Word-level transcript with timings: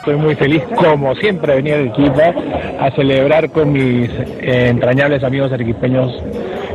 Estoy 0.00 0.16
muy 0.16 0.34
feliz, 0.34 0.62
como 0.76 1.14
siempre, 1.16 1.52
de 1.52 1.56
venir 1.56 1.74
a 1.74 1.76
Arequipa 1.76 2.34
a 2.80 2.90
celebrar 2.92 3.50
con 3.50 3.70
mis 3.70 4.08
eh, 4.08 4.68
entrañables 4.70 5.22
amigos 5.22 5.52
arequipeños 5.52 6.10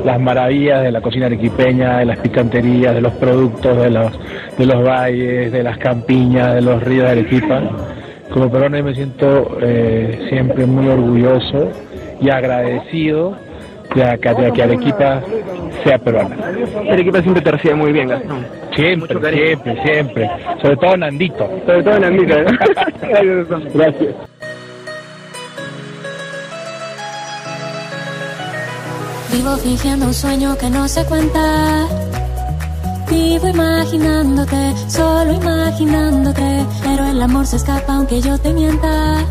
las 0.03 0.21
maravillas 0.21 0.83
de 0.83 0.91
la 0.91 1.01
cocina 1.01 1.25
arequipeña, 1.25 1.97
de 1.97 2.05
las 2.05 2.19
picanterías, 2.19 2.93
de 2.93 3.01
los 3.01 3.13
productos, 3.13 3.81
de 3.81 3.89
los, 3.89 4.11
de 4.59 4.65
los 4.67 4.83
valles, 4.87 5.51
de 5.51 5.63
las 5.63 5.79
campiñas, 5.79 6.53
de 6.53 6.61
los 6.61 6.83
ríos 6.83 7.05
de 7.05 7.11
Arequipa. 7.13 7.63
Como 8.31 8.51
peruano 8.51 8.83
me 8.83 8.93
siento 8.93 9.57
eh, 9.59 10.27
siempre 10.29 10.67
muy 10.67 10.87
orgulloso 10.87 11.71
y 12.21 12.29
agradecido 12.29 13.35
de 13.95 14.19
que, 14.19 14.51
que 14.53 14.63
Arequipa 14.63 15.21
sea 15.83 15.97
peruana. 15.97 16.35
Arequipa 16.91 17.21
siempre 17.21 17.41
te 17.41 17.51
recibe 17.51 17.75
muy 17.75 17.91
bien, 17.93 18.09
Gastón. 18.09 18.45
Siempre, 18.75 19.33
siempre, 19.33 19.83
siempre. 19.83 20.29
Sobre 20.61 20.77
todo 20.77 20.97
Nandito. 20.97 21.49
Sobre 21.65 21.83
todo 21.83 21.99
Nandito. 21.99 22.33
¿eh? 22.37 22.45
Gracias. 23.73 24.15
Vivo 29.31 29.57
fingiendo 29.57 30.05
un 30.07 30.13
sueño 30.13 30.57
que 30.57 30.69
no 30.69 30.87
se 30.87 31.05
cuenta. 31.05 31.87
Vivo 33.09 33.47
imaginándote, 33.47 34.73
solo 34.87 35.31
imaginándote. 35.33 36.65
Pero 36.83 37.05
el 37.05 37.21
amor 37.21 37.45
se 37.45 37.57
escapa 37.57 37.95
aunque 37.95 38.19
yo 38.21 38.37
te 38.37 38.53
mienta. 38.53 39.25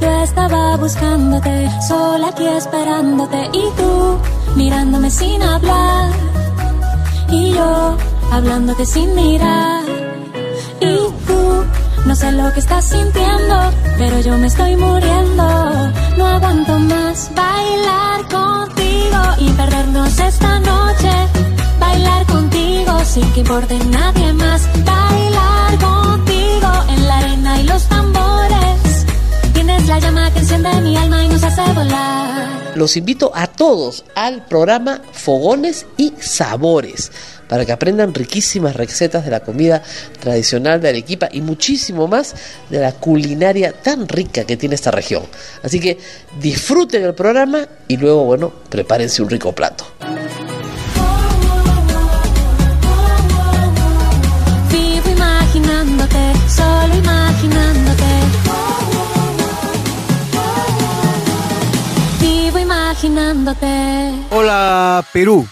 Yo 0.00 0.10
estaba 0.22 0.76
buscándote, 0.76 1.68
sola 1.86 2.28
aquí 2.28 2.46
esperándote. 2.46 3.50
Y 3.52 3.64
tú 3.76 4.18
mirándome 4.56 5.10
sin 5.10 5.42
hablar. 5.42 6.10
Y 7.28 7.52
yo 7.52 7.96
hablándote 8.32 8.86
sin 8.86 9.14
mirar. 9.14 9.84
Y 10.80 10.96
tú, 11.26 11.64
no 12.06 12.14
sé 12.16 12.32
lo 12.32 12.52
que 12.52 12.60
estás 12.60 12.84
sintiendo, 12.86 13.56
pero 13.98 14.20
yo 14.20 14.38
me 14.38 14.46
estoy 14.46 14.74
muriendo. 14.76 15.44
No 16.16 16.26
aguanto 16.26 16.78
más 16.78 17.30
bailar 17.34 18.20
contigo 18.28 19.20
y 19.38 19.50
perdernos 19.50 20.18
esta 20.18 20.58
noche. 20.60 21.12
Bailar 21.78 22.24
contigo 22.26 22.92
sin 23.04 23.30
que 23.32 23.40
importe 23.40 23.78
nadie 23.90 24.32
más. 24.32 24.66
Bailar 24.84 25.78
contigo 25.78 26.70
en 26.88 27.06
la 27.06 27.18
arena 27.18 27.60
y 27.60 27.64
los 27.64 27.82
tambores. 27.84 28.39
La 29.86 29.98
llama 29.98 30.32
que 30.32 30.38
enciende 30.38 30.80
mi 30.82 30.96
alma 30.96 31.24
y 31.24 31.28
nos 31.28 31.42
hace 31.42 31.62
volar. 31.72 32.72
Los 32.76 32.96
invito 32.96 33.32
a 33.34 33.48
todos 33.48 34.04
al 34.14 34.46
programa 34.46 35.02
Fogones 35.12 35.86
y 35.96 36.12
Sabores 36.20 37.10
para 37.48 37.66
que 37.66 37.72
aprendan 37.72 38.14
riquísimas 38.14 38.76
recetas 38.76 39.24
de 39.24 39.32
la 39.32 39.40
comida 39.40 39.82
tradicional 40.20 40.80
de 40.80 40.90
Arequipa 40.90 41.28
y 41.32 41.40
muchísimo 41.40 42.06
más 42.06 42.36
de 42.70 42.78
la 42.78 42.92
culinaria 42.92 43.72
tan 43.72 44.06
rica 44.06 44.44
que 44.44 44.56
tiene 44.56 44.76
esta 44.76 44.92
región. 44.92 45.24
Así 45.64 45.80
que 45.80 45.98
disfruten 46.40 47.02
el 47.02 47.14
programa 47.14 47.66
y 47.88 47.96
luego, 47.96 48.24
bueno, 48.24 48.52
prepárense 48.68 49.20
un 49.22 49.30
rico 49.30 49.52
plato. 49.52 49.84
Hola 64.30 65.02
Perú, 65.10 65.48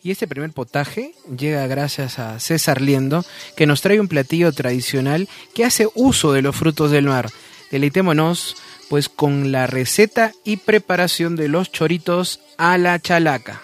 Y 0.04 0.12
este 0.12 0.28
primer 0.28 0.52
potaje 0.52 1.14
llega 1.36 1.66
gracias 1.66 2.20
a 2.20 2.38
César 2.38 2.80
Liendo, 2.80 3.24
que 3.56 3.66
nos 3.66 3.80
trae 3.80 3.98
un 3.98 4.06
platillo 4.06 4.52
tradicional 4.52 5.28
que 5.52 5.64
hace 5.64 5.88
uso 5.96 6.32
de 6.32 6.42
los 6.42 6.54
frutos 6.54 6.92
del 6.92 7.06
mar. 7.06 7.28
Deleitémonos 7.72 8.54
pues 8.88 9.08
con 9.08 9.50
la 9.50 9.66
receta 9.66 10.32
y 10.44 10.58
preparación 10.58 11.34
de 11.34 11.48
los 11.48 11.72
choritos 11.72 12.38
a 12.56 12.78
la 12.78 13.00
chalaca. 13.00 13.62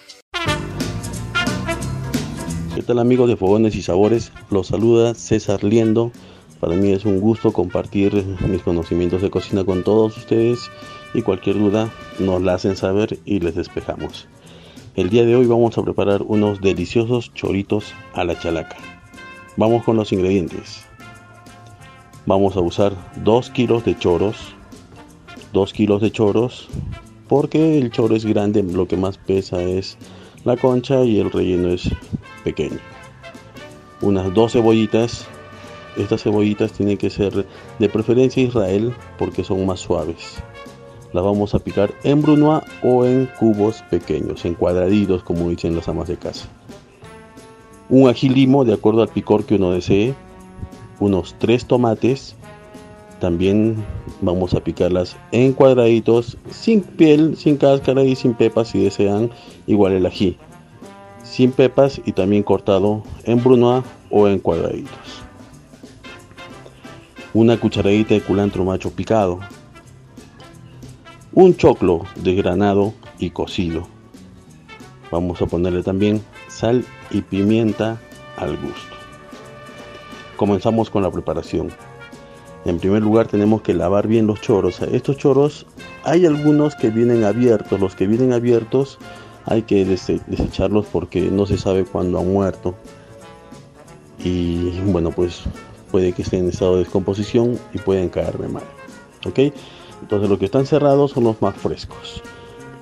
¿Qué 2.75 2.82
tal 2.82 2.99
amigos 2.99 3.29
de 3.29 3.37
Fogones 3.37 3.76
y 3.76 3.82
Sabores? 3.82 4.32
Los 4.50 4.67
saluda 4.67 5.15
César 5.15 5.62
Liendo. 5.62 6.11
Para 6.59 6.75
mí 6.75 6.91
es 6.91 7.05
un 7.05 7.21
gusto 7.21 7.53
compartir 7.53 8.25
mis 8.49 8.62
conocimientos 8.62 9.23
de 9.23 9.31
cocina 9.31 9.62
con 9.62 9.85
todos 9.85 10.17
ustedes 10.17 10.59
y 11.15 11.23
cualquier 11.23 11.56
duda 11.56 11.88
nos 12.19 12.43
la 12.43 12.55
hacen 12.55 12.75
saber 12.75 13.21
y 13.25 13.38
les 13.38 13.55
despejamos. 13.55 14.26
El 14.97 15.09
día 15.09 15.25
de 15.25 15.37
hoy 15.37 15.47
vamos 15.47 15.79
a 15.79 15.85
preparar 15.85 16.23
unos 16.23 16.61
deliciosos 16.61 17.32
choritos 17.32 17.94
a 18.12 18.25
la 18.25 18.37
chalaca. 18.37 18.76
Vamos 19.56 19.85
con 19.85 19.97
los 19.97 20.12
ingredientes. 20.12 20.85
Vamos 22.26 22.56
a 22.56 22.61
usar 22.61 22.93
2 23.23 23.50
kilos 23.50 23.85
de 23.85 23.97
choros. 23.97 24.37
2 25.53 25.73
kilos 25.73 26.03
de 26.03 26.11
choros. 26.11 26.69
Porque 27.29 27.79
el 27.79 27.93
choro 27.93 28.17
es 28.17 28.25
grande, 28.25 28.65
lo 28.65 28.88
que 28.88 28.97
más 28.97 29.17
pesa 29.17 29.62
es 29.62 29.97
la 30.44 30.56
concha 30.56 31.02
y 31.02 31.19
el 31.19 31.31
relleno 31.31 31.69
es 31.69 31.91
pequeño. 32.43 32.79
Unas 34.00 34.32
dos 34.35 34.52
cebollitas. 34.52 35.26
Estas 35.96 36.23
cebollitas 36.23 36.73
tienen 36.73 36.99
que 36.99 37.08
ser 37.08 37.46
de 37.79 37.88
preferencia 37.88 38.43
Israel 38.43 38.93
porque 39.19 39.44
son 39.44 39.64
más 39.64 39.81
suaves. 39.81 40.43
Las 41.12 41.25
vamos 41.25 41.55
a 41.55 41.61
picar 41.61 41.94
en 42.02 42.20
brunoise 42.20 42.67
o 42.82 43.05
en 43.05 43.26
cubos 43.38 43.82
pequeños, 43.88 44.44
en 44.44 44.55
cuadraditos 44.55 45.23
como 45.23 45.49
dicen 45.49 45.76
las 45.76 45.88
amas 45.88 46.08
de 46.08 46.17
casa. 46.17 46.49
Un 47.88 48.08
ají 48.08 48.29
limo 48.29 48.64
de 48.64 48.75
acuerdo 48.75 49.02
al 49.02 49.08
picor 49.08 49.44
que 49.44 49.55
uno 49.55 49.70
desee. 49.70 50.14
Unos 50.99 51.37
tres 51.38 51.67
tomates. 51.67 52.35
También 53.25 53.82
vamos 54.21 54.53
a 54.53 54.61
picarlas 54.61 55.17
en 55.32 55.55
cuadraditos, 55.55 56.37
sin 56.50 56.82
piel, 56.82 57.38
sin 57.38 57.56
cáscara 57.56 58.05
y 58.05 58.15
sin 58.17 58.35
pepas 58.35 58.69
si 58.69 58.85
desean, 58.85 59.31
igual 59.67 59.94
el 59.94 60.05
ají 60.05 60.37
sin 61.23 61.53
pepas 61.53 62.03
y 62.05 62.12
también 62.12 62.43
cortado 62.43 63.03
en 63.25 63.43
brunoise 63.43 63.88
o 64.11 64.29
en 64.29 64.41
cuadraditos. 64.41 65.23
Una 67.32 67.59
cucharadita 67.59 68.12
de 68.12 68.21
culantro 68.21 68.62
macho 68.62 68.91
picado. 68.91 69.41
Un 71.32 71.56
choclo 71.56 72.03
desgranado 72.17 72.93
y 73.19 73.31
cocido. 73.31 73.88
Vamos 75.11 75.41
a 75.41 75.47
ponerle 75.47 75.82
también 75.82 76.23
sal 76.49 76.85
y 77.11 77.23
pimienta 77.23 77.99
al 78.37 78.59
gusto. 78.59 78.94
Comenzamos 80.37 80.91
con 80.91 81.03
la 81.03 81.11
preparación. 81.11 81.73
En 82.64 82.78
primer 82.78 83.02
lugar 83.02 83.26
tenemos 83.26 83.62
que 83.62 83.75
lavar 83.75 84.06
bien 84.06 84.26
los 84.26 84.40
choros. 84.40 84.81
Estos 84.81 85.19
choros 85.19 85.66
hay 86.05 86.25
algunos 86.25 86.75
que 86.75 86.90
vienen 86.90 87.25
abiertos. 87.25 87.78
Los 87.78 87.94
que 87.94 88.06
vienen 88.06 88.32
abiertos 88.32 88.99
hay 89.44 89.62
que 89.62 89.84
desecharlos 89.84 90.87
porque 90.87 91.20
no 91.22 91.46
se 91.46 91.58
sabe 91.58 91.84
cuándo 91.84 92.19
han 92.19 92.32
muerto. 92.32 92.75
Y 94.19 94.70
bueno 94.87 95.11
pues 95.11 95.43
puede 95.90 96.12
que 96.12 96.22
estén 96.22 96.40
en 96.40 96.49
estado 96.49 96.75
de 96.75 96.84
descomposición 96.84 97.58
y 97.75 97.78
pueden 97.78 98.08
caer 98.08 98.37
de 98.38 98.49
mal 98.49 98.64
ok 99.26 99.38
entonces 100.02 100.28
los 100.28 100.38
que 100.38 100.46
están 100.46 100.66
cerrados 100.66 101.12
son 101.12 101.25
los 101.25 101.40
más 101.40 101.55
frescos. 101.56 102.22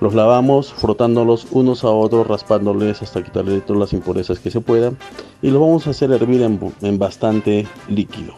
Los 0.00 0.14
lavamos 0.14 0.72
frotándolos 0.72 1.46
unos 1.52 1.84
a 1.84 1.90
otros 1.90 2.26
raspándoles 2.26 3.00
hasta 3.00 3.22
quitarle 3.22 3.60
todas 3.60 3.78
las 3.78 3.92
impurezas 3.92 4.40
que 4.40 4.50
se 4.50 4.60
puedan. 4.60 4.98
Y 5.40 5.50
los 5.50 5.60
vamos 5.60 5.86
a 5.86 5.90
hacer 5.90 6.10
hervir 6.10 6.42
en 6.42 6.98
bastante 6.98 7.66
líquido 7.88 8.34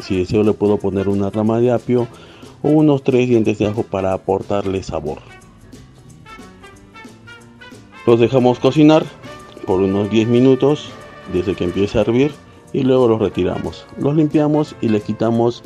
si 0.00 0.18
deseo 0.18 0.42
le 0.42 0.52
puedo 0.52 0.78
poner 0.78 1.08
una 1.08 1.30
rama 1.30 1.58
de 1.60 1.70
apio 1.70 2.08
o 2.62 2.68
unos 2.68 3.02
tres 3.02 3.28
dientes 3.28 3.58
de 3.58 3.66
ajo 3.66 3.82
para 3.82 4.12
aportarle 4.12 4.82
sabor 4.82 5.18
los 8.08 8.18
dejamos 8.18 8.58
cocinar 8.58 9.04
por 9.66 9.82
unos 9.82 10.08
10 10.08 10.28
minutos 10.28 10.88
desde 11.30 11.54
que 11.54 11.64
empiece 11.64 11.98
a 11.98 12.00
hervir 12.00 12.32
y 12.72 12.80
luego 12.80 13.06
los 13.06 13.20
retiramos. 13.20 13.84
Los 13.98 14.16
limpiamos 14.16 14.74
y 14.80 14.88
le 14.88 15.02
quitamos 15.02 15.62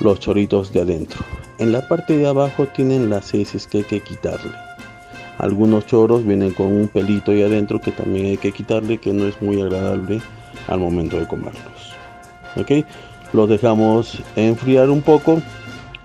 los 0.00 0.18
choritos 0.18 0.72
de 0.72 0.80
adentro. 0.80 1.20
En 1.58 1.72
la 1.72 1.86
parte 1.86 2.16
de 2.16 2.26
abajo 2.26 2.66
tienen 2.68 3.10
las 3.10 3.34
heces 3.34 3.66
que 3.66 3.78
hay 3.78 3.84
que 3.84 4.00
quitarle. 4.00 4.52
Algunos 5.36 5.84
choros 5.84 6.24
vienen 6.24 6.54
con 6.54 6.68
un 6.68 6.88
pelito 6.88 7.32
ahí 7.32 7.42
adentro 7.42 7.78
que 7.78 7.92
también 7.92 8.28
hay 8.28 8.38
que 8.38 8.52
quitarle 8.52 8.96
que 8.96 9.12
no 9.12 9.26
es 9.26 9.42
muy 9.42 9.60
agradable 9.60 10.22
al 10.68 10.80
momento 10.80 11.20
de 11.20 11.28
comerlos. 11.28 11.92
Los 13.34 13.48
dejamos 13.48 14.22
enfriar 14.36 14.90
un 14.90 15.02
poco 15.02 15.42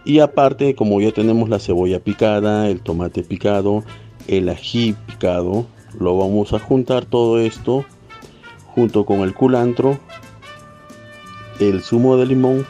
y 0.04 0.18
aparte 0.18 0.74
como 0.74 1.00
ya 1.00 1.12
tenemos 1.12 1.48
la 1.48 1.60
cebolla 1.60 2.00
picada, 2.00 2.68
el 2.68 2.82
tomate 2.82 3.22
picado, 3.22 3.84
el 4.28 4.50
ají 4.50 4.96
picado. 5.06 5.68
Lo 6.00 6.18
vamos 6.18 6.54
a 6.54 6.60
juntar 6.60 7.06
todo 7.06 7.40
esto 7.40 7.86
junto 8.74 9.06
con 9.06 9.20
el 9.20 9.36
culantro, 9.36 10.00
el 11.60 11.84
zumo 11.84 12.18
de 12.18 12.26
limón 12.26 12.66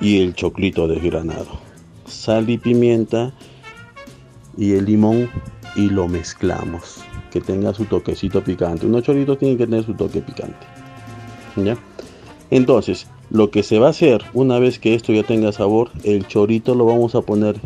y 0.00 0.20
el 0.20 0.34
choclito 0.34 0.88
desgranado. 0.88 1.60
Sal 2.06 2.50
y 2.50 2.58
pimienta 2.58 3.32
y 4.56 4.72
el 4.72 4.86
limón 4.86 5.30
y 5.76 5.90
lo 5.90 6.08
mezclamos. 6.08 7.04
Que 7.30 7.40
tenga 7.40 7.72
su 7.72 7.84
toquecito 7.84 8.42
picante. 8.42 8.84
Unos 8.84 9.04
choritos 9.04 9.38
tienen 9.38 9.56
que 9.56 9.66
tener 9.66 9.84
su 9.84 9.94
toque 9.94 10.20
picante. 10.22 10.66
¿Ya? 11.54 11.76
Entonces, 12.50 13.06
lo 13.30 13.50
que 13.50 13.62
se 13.62 13.78
va 13.78 13.88
a 13.88 13.90
hacer 13.90 14.22
una 14.34 14.58
vez 14.58 14.78
que 14.78 14.94
esto 14.94 15.12
ya 15.12 15.22
tenga 15.22 15.52
sabor, 15.52 15.90
el 16.04 16.26
chorito 16.26 16.74
lo 16.74 16.86
vamos 16.86 17.14
a 17.14 17.22
poner 17.22 17.60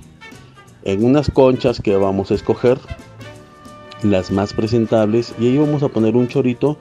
en 0.85 1.05
unas 1.05 1.31
conchas 1.31 1.81
que 1.81 1.97
vamos 1.97 2.31
a 2.31 2.35
escoger 2.35 2.79
las 4.03 4.31
más 4.31 4.55
presentables 4.55 5.35
y 5.39 5.49
ahí 5.49 5.59
vamos 5.59 5.83
a 5.83 5.89
poner 5.89 6.17
un 6.17 6.29
chorito 6.29 6.79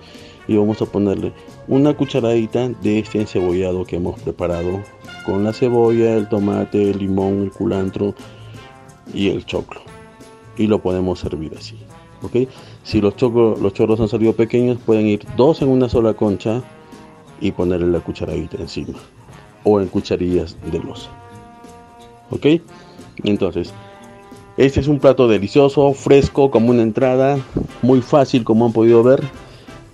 y 0.48 0.56
vamos 0.56 0.82
a 0.82 0.86
ponerle 0.86 1.34
una 1.68 1.94
cucharadita 1.94 2.70
de 2.70 3.00
este 3.00 3.20
encebollado 3.20 3.84
que 3.84 3.98
hemos 3.98 4.20
preparado 4.22 4.82
con 5.26 5.44
la 5.44 5.54
cebolla, 5.54 6.16
el 6.16 6.30
tomate, 6.30 6.90
el 6.90 7.00
limón, 7.00 7.44
el 7.44 7.52
culantro 7.52 8.16
y 9.14 9.30
el 9.30 9.46
choclo 9.46 9.82
y 10.58 10.68
lo 10.68 10.80
podemos 10.80 11.20
servir 11.20 11.54
así 11.58 11.78
¿ok? 12.22 12.50
si 12.84 13.02
los, 13.02 13.16
choclos, 13.16 13.60
los 13.60 13.74
chorros 13.74 14.00
han 14.00 14.08
salido 14.08 14.34
pequeños 14.34 14.78
pueden 14.86 15.08
ir 15.08 15.26
dos 15.36 15.62
en 15.62 15.70
una 15.70 15.90
sola 15.90 16.14
concha 16.14 16.64
y 17.42 17.52
ponerle 17.52 17.88
la 17.88 18.00
cucharadita 18.00 18.58
encima 18.58 18.98
o 19.64 19.80
en 19.80 19.88
cucharillas 19.88 20.58
de 20.72 20.80
losa 20.80 21.10
ok 22.32 22.46
entonces 23.24 23.74
este 24.60 24.82
es 24.82 24.90
un 24.90 25.00
plato 25.00 25.30
delicioso, 25.30 25.94
fresco, 25.94 26.52
como 26.52 26.72
una 26.72 26.82
entrada, 26.82 27.40
muy 27.82 28.02
fácil 28.02 28.44
como 28.44 28.66
han 28.66 28.74
podido 28.74 29.02
ver. 29.04 29.22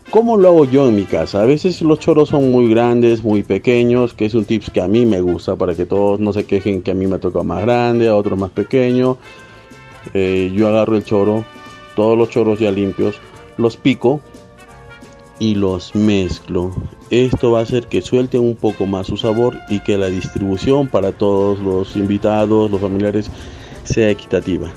¿Cómo 0.10 0.38
lo 0.38 0.48
hago 0.48 0.66
yo 0.66 0.88
en 0.88 0.96
mi 0.96 1.04
casa? 1.04 1.44
A 1.44 1.46
veces 1.46 1.84
los 1.84 2.00
choros 2.00 2.30
son 2.30 2.50
muy 2.52 2.68
grandes, 2.68 3.24
muy 3.24 3.44
pequeños, 3.44 4.16
que 4.16 4.26
es 4.26 4.34
un 4.34 4.44
tips 4.44 4.72
que 4.72 4.82
a 4.82 4.88
mí 4.88 5.06
me 5.06 5.22
gusta 5.22 5.56
para 5.56 5.76
que 5.76 5.86
todos 5.86 6.20
no 6.20 6.34
se 6.34 6.46
quejen 6.46 6.82
que 6.82 6.90
a 6.90 6.94
mí 6.96 7.06
me 7.06 7.20
toca 7.20 7.44
más 7.44 7.62
grande, 7.62 8.08
a 8.08 8.16
otros 8.16 8.40
más 8.40 8.50
pequeño. 8.50 9.18
Eh, 10.16 10.52
yo 10.56 10.68
agarro 10.68 10.96
el 10.96 11.06
choro, 11.06 11.46
todos 11.96 12.18
los 12.18 12.32
choros 12.32 12.58
ya 12.58 12.72
limpios, 12.72 13.20
los 13.58 13.78
pico 13.78 14.20
y 15.40 15.56
los 15.56 15.96
mezclo. 15.96 16.72
Esto 17.10 17.52
va 17.52 17.60
a 17.60 17.64
hacer 17.64 17.88
que 17.88 18.02
suelte 18.02 18.40
un 18.40 18.56
poco 18.56 18.86
más 18.86 19.08
su 19.08 19.18
sabor 19.18 19.58
y 19.70 19.80
que 19.80 19.98
la 19.98 20.08
distribución 20.08 20.88
para 20.88 21.12
todos 21.12 21.60
los 21.60 21.96
invitados, 21.96 22.72
los 22.72 22.82
familiares, 22.82 23.30
sea 23.84 24.10
equitativa. 24.10 24.70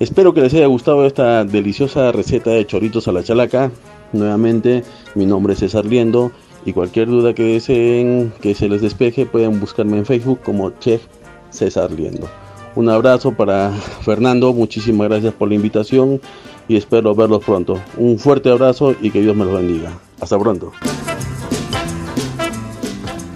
Espero 0.00 0.34
que 0.34 0.40
les 0.40 0.54
haya 0.54 0.66
gustado 0.66 1.06
esta 1.06 1.44
deliciosa 1.44 2.12
receta 2.12 2.50
de 2.50 2.66
choritos 2.66 3.06
a 3.08 3.12
la 3.12 3.22
chalaca. 3.22 3.70
Nuevamente, 4.12 4.82
mi 5.14 5.26
nombre 5.26 5.54
es 5.54 5.60
César 5.60 5.84
Liendo 5.84 6.32
y 6.66 6.72
cualquier 6.72 7.08
duda 7.08 7.34
que 7.34 7.44
deseen 7.44 8.32
que 8.40 8.54
se 8.54 8.68
les 8.68 8.80
despeje 8.82 9.26
pueden 9.26 9.60
buscarme 9.60 9.98
en 9.98 10.06
Facebook 10.06 10.40
como 10.42 10.70
Chef 10.78 11.02
César 11.50 11.90
Liendo. 11.92 12.28
Un 12.74 12.88
abrazo 12.88 13.32
para 13.32 13.70
Fernando, 14.02 14.52
muchísimas 14.52 15.08
gracias 15.08 15.32
por 15.32 15.48
la 15.48 15.54
invitación 15.54 16.20
y 16.68 16.76
espero 16.76 17.14
verlos 17.14 17.44
pronto. 17.44 17.80
Un 17.96 18.18
fuerte 18.18 18.50
abrazo 18.50 18.94
y 19.00 19.10
que 19.10 19.20
Dios 19.20 19.36
me 19.36 19.44
los 19.44 19.54
bendiga. 19.54 19.98
Hasta 20.20 20.38
pronto. 20.38 20.72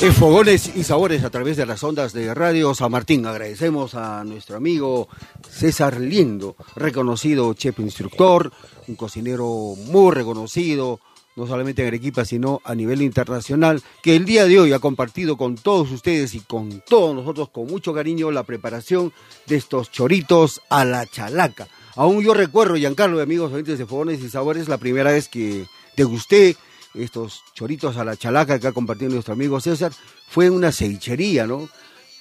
En 0.01 0.13
Fogones 0.13 0.77
y 0.77 0.85
Sabores 0.85 1.25
a 1.25 1.31
través 1.31 1.57
de 1.57 1.67
las 1.67 1.83
ondas 1.83 2.13
de 2.13 2.33
Radio 2.33 2.73
San 2.73 2.93
Martín. 2.93 3.27
Agradecemos 3.27 3.97
a 3.97 4.23
nuestro 4.23 4.57
amigo 4.57 5.09
César 5.51 5.99
Liendo, 5.99 6.55
reconocido 6.77 7.53
chef 7.55 7.81
instructor, 7.81 8.53
un 8.87 8.95
cocinero 8.95 9.75
muy 9.87 10.15
reconocido, 10.15 11.01
no 11.35 11.49
solamente 11.49 11.83
en 11.83 11.89
Arequipa, 11.89 12.25
sino 12.25 12.61
a 12.65 12.77
nivel 12.77 13.03
internacional, 13.03 13.83
que 14.01 14.15
el 14.15 14.25
día 14.25 14.47
de 14.47 14.61
hoy 14.61 14.73
ha 14.73 14.79
compartido 14.79 15.37
con 15.37 15.57
todos 15.57 15.91
ustedes 15.91 16.33
y 16.37 16.41
con 16.41 16.81
todos 16.89 17.17
nosotros 17.17 17.49
con 17.49 17.67
mucho 17.67 17.93
cariño 17.93 18.31
la 18.31 18.45
preparación 18.45 19.13
de 19.47 19.57
estos 19.57 19.91
choritos 19.91 20.61
a 20.71 20.85
la 20.85 21.07
chalaca. 21.07 21.67
Aún 21.99 22.23
yo 22.23 22.33
recuerdo, 22.33 22.77
Giancarlo, 22.77 23.21
amigos 23.21 23.53
oyentes 23.53 23.77
de 23.77 23.85
Fogones 23.85 24.23
y 24.23 24.31
Sabores, 24.31 24.69
la 24.69 24.79
primera 24.79 25.11
vez 25.11 25.29
que 25.29 25.67
degusté 25.97 26.57
estos 26.95 27.43
choritos 27.55 27.97
a 27.97 28.05
la 28.05 28.17
chalaca 28.17 28.61
que 28.61 28.69
ha 28.69 28.73
compartido 28.73 29.11
nuestro 29.11 29.35
amigo 29.35 29.61
César, 29.61 29.91
fue 30.29 30.49
una 30.49 30.71
cevichería, 30.71 31.49
¿no? 31.49 31.69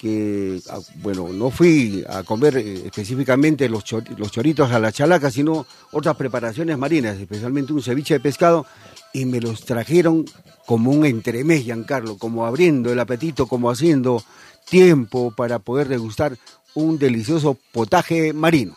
Que, 0.00 0.60
ah, 0.68 0.80
bueno, 0.96 1.28
no 1.28 1.52
fui 1.52 2.04
a 2.08 2.24
comer 2.24 2.56
eh, 2.56 2.86
específicamente 2.86 3.68
los, 3.68 3.84
los 4.16 4.32
choritos 4.32 4.72
a 4.72 4.80
la 4.80 4.90
chalaca, 4.90 5.30
sino 5.30 5.64
otras 5.92 6.16
preparaciones 6.16 6.76
marinas, 6.76 7.16
especialmente 7.16 7.72
un 7.72 7.80
ceviche 7.80 8.14
de 8.14 8.20
pescado, 8.20 8.66
y 9.12 9.26
me 9.26 9.40
los 9.40 9.64
trajeron 9.64 10.24
como 10.66 10.90
un 10.90 11.06
entremés, 11.06 11.62
Giancarlo, 11.62 12.18
como 12.18 12.46
abriendo 12.46 12.92
el 12.92 12.98
apetito, 12.98 13.46
como 13.46 13.70
haciendo 13.70 14.24
tiempo 14.68 15.32
para 15.36 15.60
poder 15.60 15.86
degustar 15.86 16.36
un 16.74 16.98
delicioso 16.98 17.56
potaje 17.70 18.32
marino. 18.32 18.74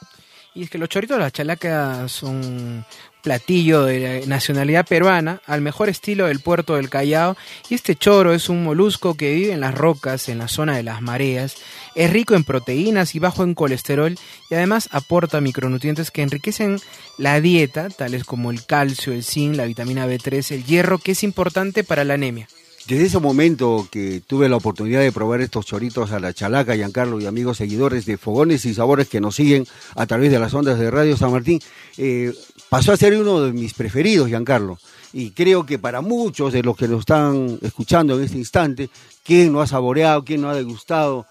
Y 0.54 0.64
es 0.64 0.70
que 0.70 0.78
los 0.78 0.90
choritos 0.90 1.18
de 1.18 1.24
la 1.24 1.32
chalaca 1.32 2.08
son 2.10 2.86
platillo 3.22 3.84
de 3.86 4.26
nacionalidad 4.28 4.86
peruana, 4.86 5.42
al 5.46 5.62
mejor 5.62 5.90
estilo 5.90 6.26
del 6.28 6.40
puerto 6.40 6.76
del 6.76 6.90
Callao, 6.90 7.38
y 7.70 7.76
este 7.76 7.96
choro 7.96 8.34
es 8.34 8.50
un 8.50 8.64
molusco 8.64 9.16
que 9.16 9.34
vive 9.34 9.54
en 9.54 9.62
las 9.62 9.76
rocas, 9.76 10.28
en 10.28 10.40
la 10.40 10.48
zona 10.48 10.76
de 10.76 10.84
las 10.84 11.02
mareas, 11.02 11.56
es 11.96 12.12
rico 12.12 12.36
en 12.36 12.44
proteínas 12.44 13.16
y 13.16 13.20
bajo 13.20 13.44
en 13.44 13.54
colesterol, 13.54 14.18
y 14.50 14.56
además 14.56 14.90
aporta 14.92 15.40
micronutrientes 15.40 16.12
que 16.12 16.24
enriquecen 16.24 16.80
la 17.18 17.40
dieta, 17.40 17.90
tales 17.90 18.24
como 18.24 18.52
el 18.52 18.66
calcio, 18.66 19.14
el 19.14 19.24
zinc, 19.24 19.56
la 19.56 19.66
vitamina 19.66 20.08
B3, 20.08 20.52
el 20.52 20.66
hierro, 20.66 20.98
que 20.98 21.12
es 21.12 21.24
importante 21.24 21.84
para 21.84 22.04
la 22.04 22.16
anemia. 22.16 22.48
Desde 22.92 23.06
ese 23.06 23.20
momento 23.20 23.88
que 23.90 24.22
tuve 24.28 24.50
la 24.50 24.58
oportunidad 24.58 25.00
de 25.00 25.14
probar 25.14 25.40
estos 25.40 25.66
choritos 25.66 26.12
a 26.12 26.20
la 26.20 26.34
chalaca, 26.34 26.76
Giancarlo 26.76 27.22
y 27.22 27.26
amigos 27.26 27.56
seguidores 27.56 28.06
de 28.06 28.18
Fogones 28.18 28.66
y 28.66 28.74
Sabores 28.74 29.08
que 29.08 29.22
nos 29.22 29.36
siguen 29.36 29.66
a 29.96 30.06
través 30.06 30.30
de 30.30 30.38
las 30.38 30.54
ondas 30.54 30.78
de 30.78 30.92
Radio 30.92 31.16
San 31.16 31.32
Martín, 31.32 31.62
eh, 31.96 32.34
pasó 32.68 32.92
a 32.92 32.98
ser 32.98 33.16
uno 33.16 33.40
de 33.40 33.54
mis 33.54 33.74
preferidos, 33.76 34.28
Giancarlo. 34.28 34.78
Y 35.14 35.32
creo 35.32 35.66
que 35.66 35.80
para 35.80 36.02
muchos 36.02 36.52
de 36.52 36.64
los 36.64 36.76
que 36.76 36.90
nos 36.90 37.00
están 37.00 37.60
escuchando 37.62 38.18
en 38.18 38.26
este 38.26 38.38
instante, 38.38 38.90
¿quién 39.24 39.54
no 39.54 39.62
ha 39.62 39.68
saboreado, 39.68 40.26
quién 40.26 40.42
no 40.42 40.50
ha 40.50 40.54
degustado 40.54 41.26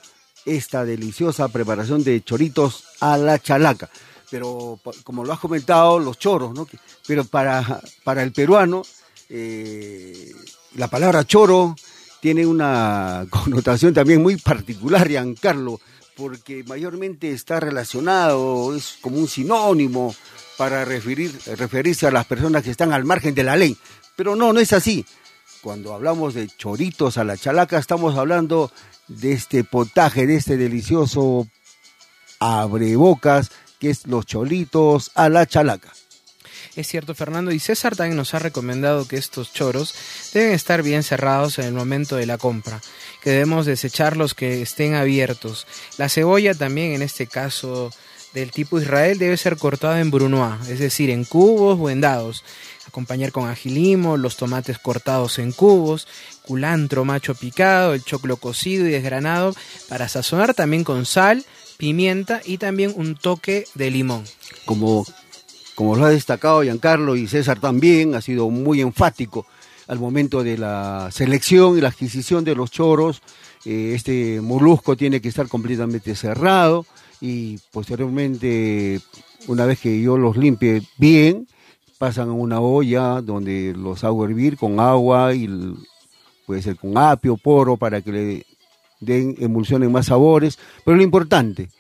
esta 0.47 0.87
deliciosa 0.87 1.49
preparación 1.49 2.03
de 2.03 2.25
choritos 2.25 2.85
a 3.01 3.19
la 3.19 3.39
chalaca? 3.39 3.91
Pero 4.31 4.81
como 5.05 5.27
lo 5.27 5.35
has 5.35 5.41
comentado, 5.41 5.99
los 5.99 6.19
choros, 6.19 6.55
¿no? 6.55 6.67
Pero 7.07 7.27
para, 7.27 7.83
para 8.03 8.23
el 8.23 8.33
peruano... 8.33 8.81
Eh, 9.29 10.33
la 10.75 10.89
palabra 10.89 11.25
choro 11.25 11.75
tiene 12.21 12.47
una 12.47 13.27
connotación 13.31 13.95
también 13.95 14.23
muy 14.23 14.37
particular, 14.37 15.09
Giancarlo, 15.09 15.81
porque 16.17 16.65
mayormente 16.65 17.33
está 17.33 17.61
relacionado, 17.61 18.75
es 18.77 18.99
como 19.01 19.19
un 19.19 19.29
sinónimo 19.29 20.15
para 20.57 20.85
referir, 20.85 21.39
referirse 21.57 22.07
a 22.07 22.11
las 22.11 22.27
personas 22.27 22.63
que 22.63 22.71
están 22.71 22.93
al 22.93 23.05
margen 23.05 23.35
de 23.35 23.45
la 23.45 23.57
ley. 23.57 23.77
Pero 24.17 24.37
no, 24.37 24.53
no 24.53 24.61
es 24.61 24.75
así. 24.75 25.07
Cuando 25.63 25.95
hablamos 25.95 26.35
de 26.35 26.49
choritos 26.49 27.17
a 27.17 27.25
la 27.25 27.37
chalaca, 27.37 27.79
estamos 27.79 28.17
hablando 28.17 28.71
de 29.09 29.33
este 29.33 29.65
potaje, 29.65 30.27
de 30.27 30.37
este 30.37 30.57
delicioso 30.57 31.49
abrebocas, 32.39 33.51
que 33.79 33.91
es 33.91 34.07
los 34.07 34.27
choritos 34.27 35.11
a 35.15 35.29
la 35.29 35.47
chalaca. 35.47 35.93
Es 36.81 36.89
cierto, 36.89 37.15
Fernando. 37.15 37.53
Y 37.53 37.59
César 37.59 37.95
también 37.95 38.17
nos 38.17 38.33
ha 38.33 38.39
recomendado 38.39 39.07
que 39.07 39.17
estos 39.17 39.53
choros 39.53 39.95
deben 40.33 40.53
estar 40.53 40.83
bien 40.83 41.03
cerrados 41.03 41.59
en 41.59 41.67
el 41.67 41.75
momento 41.75 42.17
de 42.17 42.25
la 42.25 42.39
compra, 42.39 42.81
que 43.23 43.29
debemos 43.29 43.67
desechar 43.67 44.17
los 44.17 44.33
que 44.33 44.63
estén 44.63 44.95
abiertos. 44.95 45.67
La 45.99 46.09
cebolla 46.09 46.55
también, 46.55 46.93
en 46.93 47.03
este 47.03 47.27
caso 47.27 47.93
del 48.33 48.51
tipo 48.51 48.81
Israel, 48.81 49.19
debe 49.19 49.37
ser 49.37 49.59
cortada 49.59 50.01
en 50.01 50.11
brunoise, 50.11 50.73
es 50.73 50.79
decir, 50.79 51.11
en 51.11 51.27
cubos 51.27 51.79
o 51.79 51.91
en 51.91 52.01
dados. 52.01 52.45
Acompañar 52.89 53.31
con 53.31 53.47
agilimo, 53.47 54.17
los 54.17 54.39
tomates 54.39 54.79
cortados 54.79 55.39
en 55.39 55.53
cubos, 55.53 56.09
culantro 56.41 57.05
macho 57.05 57.35
picado, 57.35 57.93
el 57.93 58.03
choclo 58.03 58.39
cocido 58.39 58.89
y 58.89 58.91
desgranado, 58.91 59.55
para 59.91 60.09
sazonar 60.09 60.55
también 60.55 60.85
con 60.85 61.05
sal, 61.05 61.45
pimienta 61.77 62.41
y 62.43 62.57
también 62.57 62.95
un 62.97 63.17
toque 63.17 63.67
de 63.75 63.91
limón. 63.91 64.25
Como 64.65 65.05
como 65.81 65.97
lo 65.97 66.05
ha 66.05 66.11
destacado 66.11 66.63
Giancarlo 66.63 67.17
y 67.17 67.27
César 67.27 67.59
también, 67.59 68.15
ha 68.15 68.21
sido 68.21 68.51
muy 68.51 68.83
enfático 68.83 69.47
al 69.89 69.99
momento 69.99 70.45
de 70.45 70.59
la 70.59 71.09
selección 71.11 71.79
y 71.79 71.81
la 71.81 71.89
adquisición 71.89 72.45
de 72.45 72.55
los 72.55 72.71
choros. 72.71 73.23
Eh, 73.65 73.93
este 73.95 74.43
molusco 74.43 74.95
tiene 74.95 75.23
que 75.23 75.31
estar 75.31 75.49
completamente 75.49 76.15
cerrado 76.15 76.85
y 77.23 77.57
posteriormente, 77.73 79.01
una 79.47 79.65
vez 79.65 79.81
que 79.81 80.03
yo 80.03 80.19
los 80.19 80.37
limpie 80.37 80.83
bien, 80.99 81.49
pasan 81.97 82.29
a 82.29 82.33
una 82.33 82.61
olla 82.61 83.23
donde 83.23 83.73
los 83.75 84.05
hago 84.05 84.27
hervir 84.27 84.59
con 84.59 84.81
agua 84.81 85.35
y 85.35 85.49
puede 86.45 86.61
ser 86.61 86.77
con 86.77 86.99
apio, 86.99 87.39
poro, 87.39 87.79
para 87.79 88.03
que 88.03 88.13
le 88.13 88.47
den, 89.01 89.35
emulsionen 89.39 89.91
más 89.91 90.09
sabores. 90.09 90.59
Pero 90.85 90.99
lo 90.99 91.03
importante, 91.03 91.71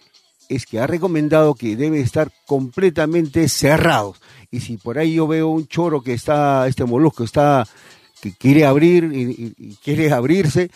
es 0.50 0.66
que 0.66 0.80
ha 0.80 0.87
recomendado 0.88 1.54
que 1.54 1.76
debe 1.76 2.00
estar 2.00 2.33
completamente 2.45 3.49
cerrados. 3.49 4.21
Y 4.50 4.61
si 4.61 4.76
por 4.76 4.99
ahí 4.99 5.14
yo 5.14 5.28
veo 5.28 5.49
un 5.49 5.69
choro 5.69 6.02
que 6.02 6.12
está, 6.12 6.66
este 6.66 6.85
molusco 6.85 7.23
está, 7.23 7.69
que 8.21 8.35
quiere 8.35 8.66
abrir 8.66 9.04
y, 9.14 9.76
quiere 9.76 10.11
abrirse, 10.12 10.73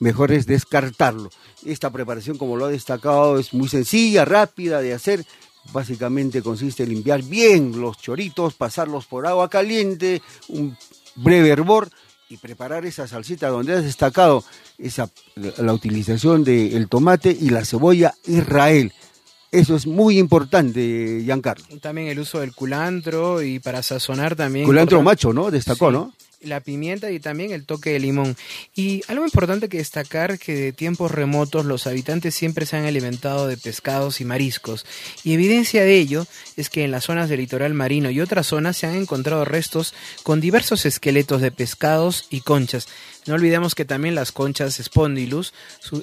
mejor 0.00 0.32
es 0.32 0.46
descartarlo. 0.46 1.28
Esta 1.66 1.90
preparación, 1.90 2.38
como 2.38 2.56
lo 2.56 2.64
ha 2.64 2.70
destacado, 2.70 3.38
es 3.38 3.52
muy 3.52 3.68
sencilla, 3.68 4.24
rápida 4.24 4.80
de 4.80 4.94
hacer. 4.94 5.26
Básicamente 5.74 6.40
consiste 6.40 6.84
en 6.84 6.88
limpiar 6.88 7.22
bien 7.22 7.78
los 7.78 7.98
choritos, 7.98 8.54
pasarlos 8.54 9.04
por 9.04 9.26
agua 9.26 9.50
caliente, 9.50 10.22
un 10.48 10.74
breve 11.16 11.50
hervor 11.50 11.90
y 12.30 12.38
preparar 12.38 12.86
esa 12.86 13.06
salsita 13.06 13.48
donde 13.48 13.74
has 13.74 13.84
destacado 13.84 14.42
esa, 14.78 15.10
la 15.34 15.74
utilización 15.74 16.44
del 16.44 16.88
tomate 16.88 17.36
y 17.38 17.50
la 17.50 17.66
cebolla 17.66 18.14
Israel. 18.26 18.94
Eso 19.50 19.76
es 19.76 19.86
muy 19.86 20.18
importante, 20.18 21.22
Giancarlo. 21.24 21.64
También 21.80 22.08
el 22.08 22.18
uso 22.18 22.40
del 22.40 22.54
culantro 22.54 23.42
y 23.42 23.58
para 23.60 23.82
sazonar 23.82 24.36
también. 24.36 24.66
Culantro 24.66 25.02
macho, 25.02 25.32
¿no? 25.32 25.50
Destacó, 25.50 25.90
¿no? 25.90 26.12
La 26.40 26.60
pimienta 26.60 27.10
y 27.10 27.18
también 27.18 27.50
el 27.50 27.64
toque 27.64 27.90
de 27.90 27.98
limón. 27.98 28.36
Y 28.76 29.02
algo 29.08 29.24
importante 29.24 29.68
que 29.68 29.78
destacar 29.78 30.38
que 30.38 30.54
de 30.54 30.72
tiempos 30.72 31.10
remotos 31.10 31.64
los 31.64 31.86
habitantes 31.88 32.34
siempre 32.34 32.64
se 32.64 32.76
han 32.76 32.84
alimentado 32.84 33.48
de 33.48 33.56
pescados 33.56 34.20
y 34.20 34.24
mariscos. 34.24 34.86
Y 35.24 35.32
evidencia 35.32 35.82
de 35.82 35.96
ello 35.96 36.26
es 36.56 36.70
que 36.70 36.84
en 36.84 36.92
las 36.92 37.04
zonas 37.04 37.28
del 37.28 37.40
litoral 37.40 37.74
marino 37.74 38.10
y 38.10 38.20
otras 38.20 38.46
zonas 38.46 38.76
se 38.76 38.86
han 38.86 38.94
encontrado 38.94 39.44
restos 39.46 39.94
con 40.22 40.40
diversos 40.40 40.86
esqueletos 40.86 41.40
de 41.40 41.50
pescados 41.50 42.26
y 42.30 42.42
conchas. 42.42 42.86
No 43.26 43.34
olvidemos 43.34 43.74
que 43.74 43.84
también 43.84 44.14
las 44.14 44.30
conchas 44.30 44.80
Spondylus 44.82 45.52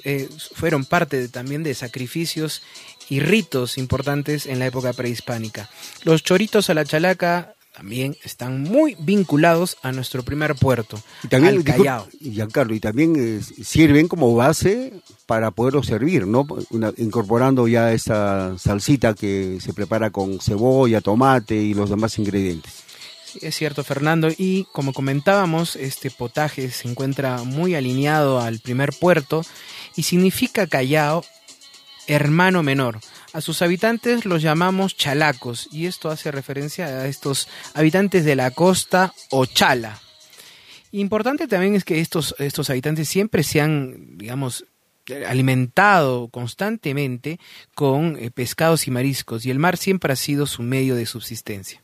eh, 0.04 0.28
fueron 0.54 0.84
parte 0.84 1.28
también 1.28 1.64
de 1.64 1.74
sacrificios 1.74 2.62
y 3.08 3.20
ritos 3.20 3.78
importantes 3.78 4.46
en 4.46 4.58
la 4.58 4.66
época 4.66 4.92
prehispánica. 4.92 5.68
Los 6.04 6.22
choritos 6.22 6.70
a 6.70 6.74
la 6.74 6.84
chalaca 6.84 7.56
también 7.76 8.16
están 8.24 8.62
muy 8.62 8.96
vinculados 8.98 9.76
a 9.82 9.92
nuestro 9.92 10.22
primer 10.22 10.54
puerto, 10.54 10.98
y 11.22 11.28
también, 11.28 11.56
al 11.56 11.64
Callao. 11.64 12.08
Y 12.20 12.30
Giancarlo, 12.30 12.74
y 12.74 12.80
también 12.80 13.14
eh, 13.18 13.42
sirven 13.62 14.08
como 14.08 14.34
base 14.34 14.94
para 15.26 15.50
poderlo 15.50 15.82
servir, 15.82 16.26
¿no? 16.26 16.46
incorporando 16.96 17.68
ya 17.68 17.92
esta 17.92 18.56
salsita 18.56 19.12
que 19.12 19.58
se 19.60 19.74
prepara 19.74 20.08
con 20.08 20.40
cebolla, 20.40 21.02
tomate 21.02 21.54
y 21.54 21.74
los 21.74 21.90
demás 21.90 22.18
ingredientes. 22.18 22.72
Sí, 23.26 23.40
es 23.42 23.54
cierto, 23.54 23.84
Fernando. 23.84 24.28
Y 24.34 24.64
como 24.72 24.94
comentábamos, 24.94 25.76
este 25.76 26.10
potaje 26.10 26.70
se 26.70 26.88
encuentra 26.88 27.42
muy 27.42 27.74
alineado 27.74 28.40
al 28.40 28.60
primer 28.60 28.94
puerto 28.94 29.42
y 29.96 30.04
significa 30.04 30.66
Callao 30.66 31.24
hermano 32.06 32.62
menor. 32.62 33.00
A 33.32 33.40
sus 33.40 33.62
habitantes 33.62 34.24
los 34.24 34.42
llamamos 34.42 34.96
chalacos 34.96 35.68
y 35.72 35.86
esto 35.86 36.10
hace 36.10 36.30
referencia 36.30 36.86
a 36.86 37.06
estos 37.06 37.48
habitantes 37.74 38.24
de 38.24 38.36
la 38.36 38.50
costa 38.50 39.12
o 39.30 39.46
chala. 39.46 40.00
Importante 40.92 41.46
también 41.46 41.74
es 41.74 41.84
que 41.84 42.00
estos, 42.00 42.34
estos 42.38 42.70
habitantes 42.70 43.08
siempre 43.08 43.42
se 43.42 43.60
han, 43.60 44.16
digamos, 44.16 44.64
alimentado 45.28 46.28
constantemente 46.28 47.38
con 47.74 48.16
eh, 48.18 48.30
pescados 48.30 48.86
y 48.86 48.90
mariscos 48.90 49.46
y 49.46 49.50
el 49.50 49.58
mar 49.58 49.76
siempre 49.76 50.12
ha 50.12 50.16
sido 50.16 50.46
su 50.46 50.62
medio 50.62 50.96
de 50.96 51.06
subsistencia. 51.06 51.82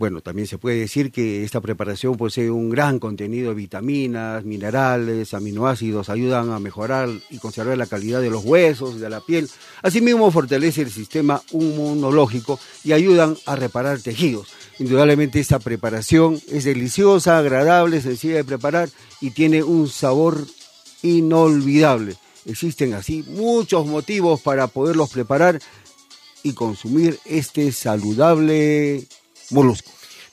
Bueno, 0.00 0.22
también 0.22 0.48
se 0.48 0.56
puede 0.56 0.78
decir 0.78 1.12
que 1.12 1.44
esta 1.44 1.60
preparación 1.60 2.16
posee 2.16 2.50
un 2.50 2.70
gran 2.70 2.98
contenido 2.98 3.50
de 3.50 3.54
vitaminas, 3.54 4.46
minerales, 4.46 5.34
aminoácidos, 5.34 6.08
ayudan 6.08 6.52
a 6.52 6.58
mejorar 6.58 7.10
y 7.28 7.36
conservar 7.36 7.76
la 7.76 7.84
calidad 7.84 8.22
de 8.22 8.30
los 8.30 8.42
huesos, 8.42 8.98
de 8.98 9.10
la 9.10 9.20
piel. 9.20 9.50
Asimismo, 9.82 10.30
fortalece 10.30 10.80
el 10.80 10.90
sistema 10.90 11.42
inmunológico 11.50 12.58
y 12.82 12.92
ayudan 12.92 13.36
a 13.44 13.56
reparar 13.56 14.00
tejidos. 14.00 14.48
Indudablemente 14.78 15.38
esta 15.38 15.58
preparación 15.58 16.40
es 16.48 16.64
deliciosa, 16.64 17.36
agradable, 17.36 18.00
sencilla 18.00 18.36
de 18.36 18.44
preparar 18.44 18.88
y 19.20 19.32
tiene 19.32 19.62
un 19.62 19.86
sabor 19.86 20.46
inolvidable. 21.02 22.16
Existen 22.46 22.94
así 22.94 23.22
muchos 23.28 23.86
motivos 23.86 24.40
para 24.40 24.66
poderlos 24.66 25.10
preparar 25.10 25.60
y 26.42 26.54
consumir 26.54 27.18
este 27.26 27.70
saludable 27.70 29.06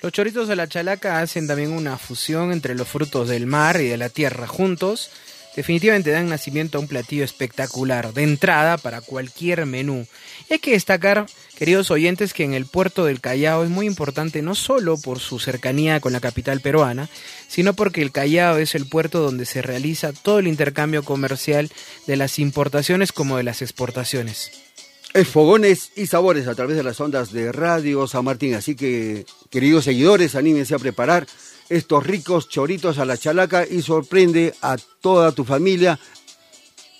Los 0.01 0.13
choritos 0.13 0.47
de 0.47 0.55
la 0.55 0.67
chalaca 0.67 1.19
hacen 1.19 1.47
también 1.47 1.71
una 1.71 1.97
fusión 1.97 2.51
entre 2.51 2.75
los 2.75 2.87
frutos 2.87 3.29
del 3.29 3.47
mar 3.47 3.81
y 3.81 3.87
de 3.87 3.97
la 3.97 4.09
tierra 4.09 4.47
juntos. 4.47 5.09
Definitivamente 5.55 6.11
dan 6.11 6.29
nacimiento 6.29 6.77
a 6.77 6.81
un 6.81 6.87
platillo 6.87 7.23
espectacular 7.23 8.13
de 8.13 8.21
entrada 8.21 8.77
para 8.77 9.01
cualquier 9.01 9.65
menú. 9.65 10.05
Y 10.47 10.53
hay 10.53 10.59
que 10.59 10.73
destacar, 10.73 11.25
queridos 11.57 11.89
oyentes, 11.89 12.35
que 12.35 12.43
en 12.43 12.53
el 12.53 12.67
puerto 12.67 13.05
del 13.05 13.21
Callao 13.21 13.63
es 13.63 13.69
muy 13.71 13.87
importante 13.87 14.43
no 14.43 14.53
solo 14.53 14.97
por 14.97 15.19
su 15.19 15.39
cercanía 15.39 15.99
con 15.99 16.13
la 16.13 16.19
capital 16.19 16.61
peruana, 16.61 17.09
sino 17.47 17.73
porque 17.73 18.03
el 18.03 18.11
Callao 18.11 18.57
es 18.59 18.75
el 18.75 18.87
puerto 18.87 19.19
donde 19.19 19.45
se 19.45 19.63
realiza 19.63 20.13
todo 20.13 20.37
el 20.37 20.47
intercambio 20.47 21.01
comercial 21.01 21.71
de 22.05 22.17
las 22.17 22.37
importaciones 22.37 23.11
como 23.11 23.37
de 23.37 23.43
las 23.43 23.63
exportaciones. 23.63 24.66
Es 25.13 25.27
Fogones 25.27 25.91
y 25.95 26.07
Sabores 26.07 26.47
a 26.47 26.55
través 26.55 26.77
de 26.77 26.83
las 26.83 26.99
ondas 26.99 27.31
de 27.31 27.51
Radio 27.51 28.07
San 28.07 28.25
Martín. 28.25 28.53
Así 28.53 28.75
que, 28.75 29.25
queridos 29.49 29.85
seguidores, 29.85 30.35
anímense 30.35 30.75
a 30.75 30.79
preparar 30.79 31.25
estos 31.69 32.05
ricos 32.05 32.49
choritos 32.49 32.99
a 32.99 33.05
la 33.05 33.17
chalaca 33.17 33.65
y 33.65 33.81
sorprende 33.81 34.53
a 34.61 34.77
toda 35.01 35.31
tu 35.31 35.43
familia 35.43 35.99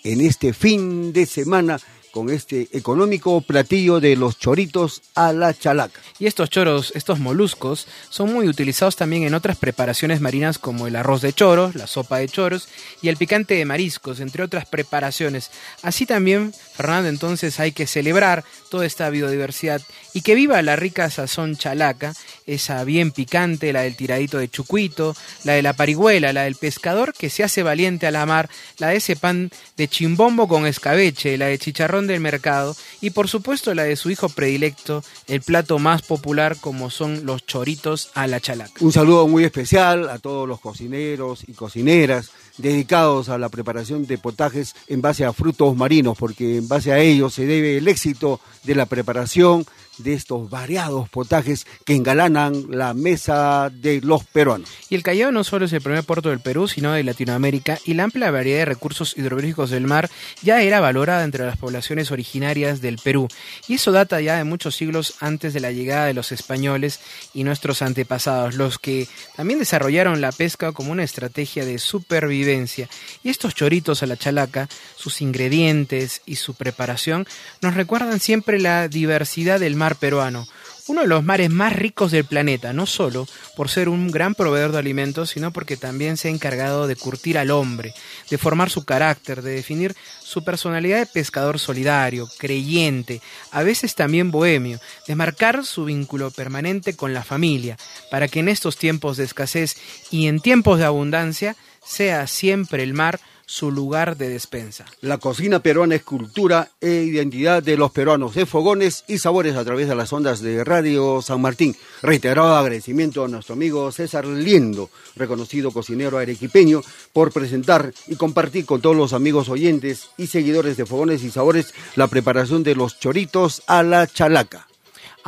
en 0.04 0.22
este 0.22 0.54
fin 0.54 1.14
de 1.14 1.26
semana 1.26 1.80
con 2.18 2.32
este 2.32 2.68
económico 2.72 3.42
platillo 3.42 4.00
de 4.00 4.16
los 4.16 4.40
choritos 4.40 5.04
a 5.14 5.34
la 5.34 5.54
chalaca. 5.54 6.02
Y 6.18 6.26
estos 6.26 6.50
choros, 6.50 6.92
estos 6.96 7.20
moluscos, 7.20 7.86
son 8.10 8.34
muy 8.34 8.48
utilizados 8.48 8.96
también 8.96 9.22
en 9.22 9.36
otras 9.36 9.56
preparaciones 9.56 10.20
marinas 10.20 10.58
como 10.58 10.88
el 10.88 10.96
arroz 10.96 11.22
de 11.22 11.32
choros, 11.32 11.76
la 11.76 11.86
sopa 11.86 12.18
de 12.18 12.28
choros 12.28 12.70
y 13.04 13.10
el 13.10 13.18
picante 13.18 13.54
de 13.54 13.66
mariscos, 13.66 14.20
entre 14.20 14.42
otras 14.42 14.66
preparaciones. 14.66 15.52
Así 15.84 16.08
también, 16.08 16.54
Fernando, 16.74 17.08
entonces 17.08 17.60
hay 17.60 17.72
que 17.72 17.86
celebrar 17.86 18.44
toda 18.70 18.86
esta 18.86 19.10
biodiversidad 19.10 19.82
y 20.14 20.22
que 20.22 20.36
viva 20.36 20.62
la 20.62 20.76
rica 20.76 21.10
sazón 21.10 21.58
chalaca, 21.58 22.14
esa 22.46 22.84
bien 22.84 23.12
picante, 23.12 23.74
la 23.74 23.82
del 23.82 23.96
tiradito 23.96 24.38
de 24.38 24.50
chucuito, 24.50 25.16
la 25.44 25.54
de 25.54 25.62
la 25.62 25.74
parihuela, 25.74 26.34
la 26.34 26.44
del 26.44 26.56
pescador 26.56 27.14
que 27.14 27.30
se 27.30 27.44
hace 27.44 27.64
valiente 27.64 28.08
a 28.08 28.12
la 28.12 28.26
mar, 28.26 28.50
la 28.78 28.90
de 28.90 28.98
ese 28.98 29.16
pan 29.16 29.52
de 29.76 29.88
chimbombo 29.88 30.48
con 30.48 30.66
escabeche, 30.66 31.38
la 31.38 31.48
de 31.48 31.60
chicharrón 31.60 32.08
del 32.08 32.20
mercado 32.20 32.76
y 33.02 33.12
por 33.12 33.28
supuesto 33.28 33.74
la 33.74 33.84
de 33.84 33.96
su 33.96 34.10
hijo 34.10 34.30
predilecto, 34.30 35.04
el 35.28 35.42
plato 35.42 35.80
más 35.80 36.02
popular 36.02 36.58
como 36.60 36.90
son 36.90 37.26
los 37.26 37.46
choritos 37.46 38.12
a 38.14 38.28
la 38.28 38.40
chalaca. 38.40 38.74
Un 38.80 38.92
saludo 38.92 39.28
muy 39.28 39.44
especial 39.44 40.10
a 40.10 40.20
todos 40.20 40.48
los 40.48 40.60
cocineros 40.60 41.44
y 41.48 41.54
cocineras 41.54 42.32
dedicados 42.58 43.30
a 43.30 43.38
la 43.38 43.50
preparación 43.50 44.06
de 44.06 44.18
potajes 44.18 44.76
en 44.88 45.02
base 45.02 45.26
a 45.26 45.34
frutos 45.34 45.76
marinos, 45.76 46.18
porque 46.18 46.58
en 46.58 46.68
base 46.68 46.92
a 46.92 47.00
ellos 47.00 47.34
se 47.34 47.46
debe 47.46 47.78
el 47.78 47.88
éxito 47.88 48.40
de 48.64 48.76
la 48.76 48.86
preparación 48.86 49.66
de 49.98 50.14
estos 50.14 50.50
variados 50.50 51.10
potajes 51.10 51.66
que 51.86 51.96
engalanan 51.96 52.66
la 52.70 52.94
mesa 52.94 53.70
de 53.70 54.02
los 54.02 54.24
peruanos. 54.24 54.70
Y 54.90 54.96
el 54.96 55.04
Callao 55.04 55.32
no 55.32 55.44
solo 55.44 55.66
es 55.66 55.74
el 55.74 55.82
primer 55.82 56.04
puerto 56.04 56.30
del 56.30 56.40
Perú, 56.40 56.68
sino 56.68 56.94
de 56.94 57.04
Latinoamérica, 57.04 57.80
y 57.86 57.94
la 57.94 58.04
amplia 58.04 58.32
variedad 58.32 58.60
de 58.60 58.66
recursos 58.66 59.18
hidrográficos 59.18 59.70
del 59.70 59.88
mar 59.88 60.10
ya 60.42 60.62
era 60.62 60.80
valorada 60.80 61.24
entre 61.24 61.46
las 61.46 61.58
poblaciones 61.58 62.12
originarias 62.12 62.82
del 62.82 62.98
Perú, 62.98 63.28
y 63.68 63.76
eso 63.76 63.92
data 63.92 64.22
ya 64.22 64.38
de 64.38 64.44
muchos 64.44 64.76
siglos 64.76 65.16
antes 65.20 65.54
de 65.54 65.60
la 65.60 65.72
llegada 65.72 66.06
de 66.06 66.14
los 66.14 66.32
españoles 66.32 67.00
y 67.34 67.44
nuestros 67.44 67.82
antepasados, 67.82 68.56
los 68.56 68.80
que 68.80 69.08
también 69.36 69.60
desarrollaron 69.60 70.22
la 70.22 70.32
pesca 70.32 70.72
como 70.72 70.92
una 70.92 71.04
estrategia 71.04 71.66
de 71.66 71.80
supervivencia. 71.80 72.90
Y 73.24 73.30
estos 73.30 73.56
choritos 73.56 74.04
a 74.04 74.08
la 74.08 74.18
chalaca, 74.18 74.68
sus 75.08 75.22
ingredientes 75.22 76.22
y 76.26 76.36
su 76.36 76.54
preparación 76.54 77.26
nos 77.62 77.76
recuerdan 77.76 78.20
siempre 78.20 78.60
la 78.60 78.90
diversidad 78.90 79.58
del 79.58 79.78
mar 79.78 79.96
peruano, 79.96 80.46
uno 80.88 81.02
de 81.02 81.08
los 81.08 81.24
mares 81.24 81.50
más 81.50 81.74
ricos 81.74 82.12
del 82.12 82.26
planeta, 82.26 82.74
no 82.74 82.86
solo 82.86 83.26
por 83.56 83.70
ser 83.70 83.88
un 83.88 84.12
gran 84.12 84.36
proveedor 84.36 84.74
de 84.74 84.80
alimentos, 84.80 85.30
sino 85.30 85.52
porque 85.52 85.78
también 85.78 86.18
se 86.18 86.28
ha 86.28 86.32
encargado 86.32 86.88
de 86.88 86.98
curtir 86.98 87.38
al 87.38 87.52
hombre, 87.52 87.94
de 88.30 88.38
formar 88.38 88.70
su 88.70 88.84
carácter, 88.84 89.42
de 89.42 89.52
definir 89.52 89.96
su 90.20 90.44
personalidad 90.44 91.00
de 91.00 91.06
pescador 91.06 91.58
solidario, 91.58 92.28
creyente, 92.38 93.22
a 93.52 93.64
veces 93.64 93.96
también 93.96 94.30
bohemio, 94.30 94.80
de 95.08 95.16
marcar 95.16 95.64
su 95.64 95.86
vínculo 95.86 96.32
permanente 96.32 96.98
con 96.98 97.14
la 97.14 97.24
familia, 97.24 97.78
para 98.12 98.28
que 98.28 98.42
en 98.42 98.50
estos 98.50 98.76
tiempos 98.76 99.16
de 99.16 99.24
escasez 99.24 99.78
y 100.12 100.28
en 100.28 100.42
tiempos 100.42 100.80
de 100.80 100.86
abundancia 100.86 101.56
sea 101.82 102.28
siempre 102.28 102.84
el 102.84 102.94
mar 102.94 103.22
su 103.48 103.72
lugar 103.72 104.18
de 104.18 104.28
despensa. 104.28 104.86
La 105.00 105.18
cocina 105.18 105.60
peruana 105.60 105.96
es 105.96 106.04
cultura 106.04 106.70
e 106.82 107.04
identidad 107.04 107.64
de 107.64 107.78
los 107.78 107.92
peruanos, 107.92 108.36
de 108.36 108.46
fogones 108.46 109.06
y 109.08 109.20
sabores 109.20 109.56
a 109.56 109.64
través 109.64 109.88
de 109.88 109.96
las 109.96 110.12
ondas 110.12 110.42
de 110.42 110.66
Radio 110.66 111.22
San 111.22 111.42
Martín. 111.42 111.76
Reiterado 112.02 112.56
agradecimiento 112.56 113.24
a 113.24 113.30
nuestro 113.30 113.54
amigo 113.54 113.90
César 113.94 114.28
Liendo, 114.28 114.90
reconocido 115.16 115.72
cocinero 115.72 116.18
arequipeño, 116.18 116.82
por 117.14 117.32
presentar 117.32 117.94
y 118.08 118.18
compartir 118.18 118.66
con 118.66 118.82
todos 118.82 118.98
los 118.98 119.14
amigos 119.14 119.48
oyentes 119.48 120.10
y 120.18 120.28
seguidores 120.28 120.76
de 120.76 120.86
fogones 120.86 121.24
y 121.24 121.32
sabores 121.32 121.74
la 121.96 122.08
preparación 122.08 122.64
de 122.64 122.76
los 122.76 123.00
choritos 123.00 123.64
a 123.66 123.82
la 123.82 124.08
chalaca. 124.08 124.68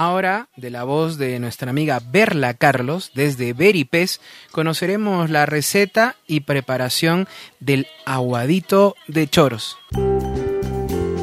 Ahora, 0.01 0.47
de 0.55 0.69
la 0.69 0.85
voz 0.85 1.17
de 1.17 1.37
nuestra 1.39 1.71
amiga 1.71 1.99
Berla 2.01 2.53
Carlos, 2.53 3.11
desde 3.15 3.51
Beripes, 3.51 4.21
conoceremos 4.53 5.29
la 5.29 5.45
receta 5.45 6.15
y 6.25 6.39
preparación 6.39 7.27
del 7.59 7.85
aguadito 8.05 8.95
de 9.09 9.27
choros. 9.27 9.77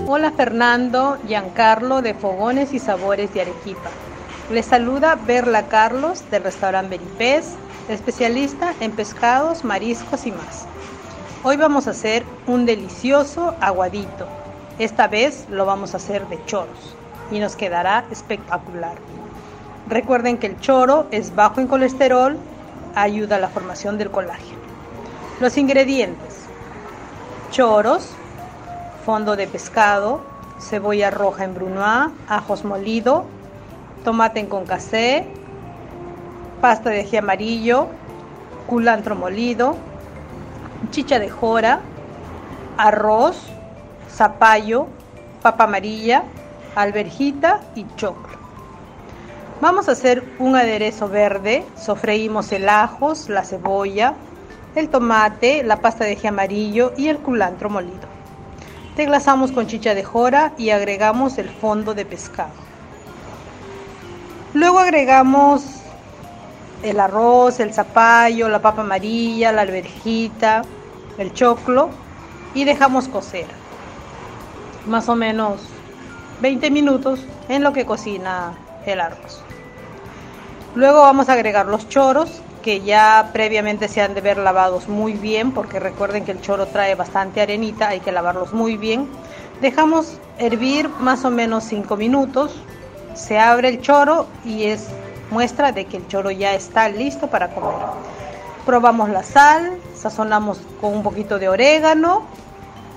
Hola 0.06 0.30
Fernando, 0.32 1.16
Giancarlo 1.26 2.02
de 2.02 2.12
Fogones 2.12 2.74
y 2.74 2.78
Sabores 2.78 3.32
de 3.32 3.40
Arequipa. 3.40 3.88
Les 4.52 4.66
saluda 4.66 5.14
Berla 5.14 5.68
Carlos 5.68 6.30
del 6.30 6.42
restaurante 6.42 6.98
Beripes, 6.98 7.54
especialista 7.88 8.74
en 8.80 8.92
pescados, 8.92 9.64
mariscos 9.64 10.26
y 10.26 10.32
más. 10.32 10.66
Hoy 11.44 11.56
vamos 11.56 11.86
a 11.86 11.92
hacer 11.92 12.24
un 12.46 12.66
delicioso 12.66 13.56
aguadito. 13.58 14.28
Esta 14.78 15.08
vez 15.08 15.46
lo 15.48 15.64
vamos 15.64 15.94
a 15.94 15.96
hacer 15.96 16.28
de 16.28 16.44
choros 16.44 16.95
y 17.30 17.38
nos 17.38 17.56
quedará 17.56 18.04
espectacular. 18.10 18.94
Recuerden 19.88 20.38
que 20.38 20.48
el 20.48 20.60
choro 20.60 21.06
es 21.10 21.34
bajo 21.34 21.60
en 21.60 21.66
colesterol, 21.66 22.36
ayuda 22.94 23.36
a 23.36 23.38
la 23.38 23.48
formación 23.48 23.98
del 23.98 24.10
colágeno. 24.10 24.58
Los 25.40 25.56
ingredientes: 25.56 26.46
choros, 27.50 28.10
fondo 29.04 29.36
de 29.36 29.46
pescado, 29.46 30.20
cebolla 30.58 31.10
roja 31.10 31.44
en 31.44 31.54
brunoise, 31.54 32.14
ajos 32.28 32.64
molido, 32.64 33.24
tomate 34.04 34.40
en 34.40 34.46
concassé, 34.46 35.26
pasta 36.60 36.90
de 36.90 37.00
ají 37.00 37.16
amarillo, 37.16 37.86
culantro 38.66 39.14
molido, 39.14 39.76
chicha 40.90 41.18
de 41.18 41.28
jora, 41.28 41.80
arroz, 42.78 43.36
zapallo, 44.10 44.86
papa 45.42 45.64
amarilla, 45.64 46.24
alverjita 46.76 47.60
y 47.74 47.86
choclo. 47.96 48.36
Vamos 49.60 49.88
a 49.88 49.92
hacer 49.92 50.22
un 50.38 50.54
aderezo 50.54 51.08
verde, 51.08 51.64
sofreímos 51.76 52.52
el 52.52 52.68
ajos, 52.68 53.30
la 53.30 53.42
cebolla, 53.42 54.14
el 54.74 54.90
tomate, 54.90 55.64
la 55.64 55.80
pasta 55.80 56.04
de 56.04 56.12
ají 56.12 56.26
amarillo 56.28 56.92
y 56.96 57.08
el 57.08 57.18
culantro 57.18 57.70
molido. 57.70 58.06
Deglasamos 58.96 59.52
con 59.52 59.66
chicha 59.66 59.94
de 59.94 60.04
jora 60.04 60.52
y 60.58 60.70
agregamos 60.70 61.38
el 61.38 61.48
fondo 61.48 61.94
de 61.94 62.04
pescado. 62.04 62.52
Luego 64.52 64.78
agregamos 64.78 65.64
el 66.82 67.00
arroz, 67.00 67.58
el 67.60 67.72
zapallo, 67.72 68.50
la 68.50 68.60
papa 68.60 68.82
amarilla, 68.82 69.52
la 69.52 69.62
alverjita, 69.62 70.62
el 71.16 71.32
choclo 71.32 71.88
y 72.54 72.64
dejamos 72.64 73.08
cocer. 73.08 73.46
Más 74.86 75.08
o 75.08 75.16
menos 75.16 75.60
20 76.40 76.70
minutos 76.70 77.20
en 77.49 77.62
lo 77.62 77.72
que 77.72 77.87
cocina 77.87 78.53
el 78.85 79.01
arroz. 79.01 79.42
Luego 80.75 81.01
vamos 81.01 81.29
a 81.29 81.33
agregar 81.33 81.66
los 81.66 81.88
choros 81.88 82.42
que 82.62 82.81
ya 82.81 83.31
previamente 83.33 83.87
se 83.87 84.03
han 84.03 84.14
de 84.14 84.20
ver 84.20 84.38
lavados 84.38 84.88
muy 84.88 85.12
bien 85.12 85.53
porque 85.53 85.79
recuerden 85.79 86.25
que 86.25 86.33
el 86.33 86.40
choro 86.40 86.66
trae 86.66 86.96
bastante 86.96 87.40
arenita, 87.40 87.88
hay 87.88 88.01
que 88.01 88.11
lavarlos 88.11 88.53
muy 88.53 88.77
bien. 88.77 89.09
Dejamos 89.61 90.18
hervir 90.38 90.88
más 90.99 91.25
o 91.25 91.31
menos 91.31 91.62
5 91.62 91.96
minutos, 91.96 92.53
se 93.14 93.38
abre 93.38 93.68
el 93.68 93.81
choro 93.81 94.27
y 94.44 94.64
es 94.64 94.88
muestra 95.31 95.70
de 95.70 95.85
que 95.85 95.99
el 95.99 96.09
choro 96.09 96.33
ya 96.33 96.55
está 96.55 96.88
listo 96.88 97.29
para 97.29 97.55
comer. 97.55 97.72
Probamos 98.66 99.11
la 99.11 99.22
sal, 99.22 99.79
sazonamos 99.94 100.59
con 100.81 100.92
un 100.92 101.05
poquito 101.05 101.38
de 101.38 101.49
orégano, 101.49 102.25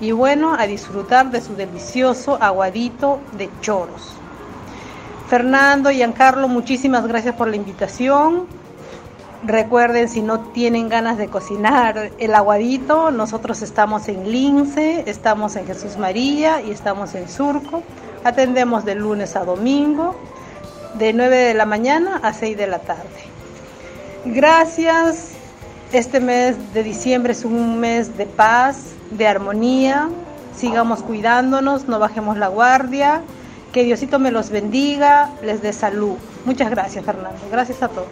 y 0.00 0.12
bueno, 0.12 0.54
a 0.58 0.66
disfrutar 0.66 1.30
de 1.30 1.40
su 1.40 1.54
delicioso 1.54 2.38
aguadito 2.40 3.20
de 3.36 3.50
choros. 3.60 4.14
Fernando 5.28 5.90
y 5.90 5.96
Giancarlo, 5.96 6.48
muchísimas 6.48 7.06
gracias 7.06 7.34
por 7.36 7.48
la 7.48 7.56
invitación. 7.56 8.46
Recuerden, 9.44 10.08
si 10.08 10.22
no 10.22 10.40
tienen 10.40 10.88
ganas 10.88 11.16
de 11.16 11.28
cocinar 11.28 12.10
el 12.18 12.34
aguadito, 12.34 13.10
nosotros 13.10 13.62
estamos 13.62 14.08
en 14.08 14.30
Lince, 14.30 15.04
estamos 15.06 15.56
en 15.56 15.66
Jesús 15.66 15.96
María 15.96 16.60
y 16.60 16.70
estamos 16.70 17.14
en 17.14 17.28
Surco. 17.28 17.82
Atendemos 18.24 18.84
de 18.84 18.96
lunes 18.96 19.36
a 19.36 19.44
domingo, 19.44 20.14
de 20.94 21.12
9 21.12 21.36
de 21.36 21.54
la 21.54 21.64
mañana 21.64 22.20
a 22.22 22.34
6 22.34 22.56
de 22.56 22.66
la 22.66 22.80
tarde. 22.80 23.08
Gracias. 24.26 25.30
Este 25.92 26.20
mes 26.20 26.56
de 26.74 26.82
diciembre 26.82 27.32
es 27.32 27.44
un 27.44 27.80
mes 27.80 28.16
de 28.16 28.26
paz, 28.26 28.94
de 29.10 29.26
armonía. 29.26 30.08
Sigamos 30.56 31.02
cuidándonos, 31.02 31.88
no 31.88 31.98
bajemos 31.98 32.36
la 32.36 32.48
guardia. 32.48 33.22
Que 33.72 33.84
Diosito 33.84 34.18
me 34.18 34.30
los 34.30 34.50
bendiga, 34.50 35.30
les 35.42 35.62
dé 35.62 35.72
salud. 35.72 36.16
Muchas 36.44 36.70
gracias, 36.70 37.04
Fernando. 37.04 37.40
Gracias 37.50 37.82
a 37.82 37.88
todos. 37.88 38.08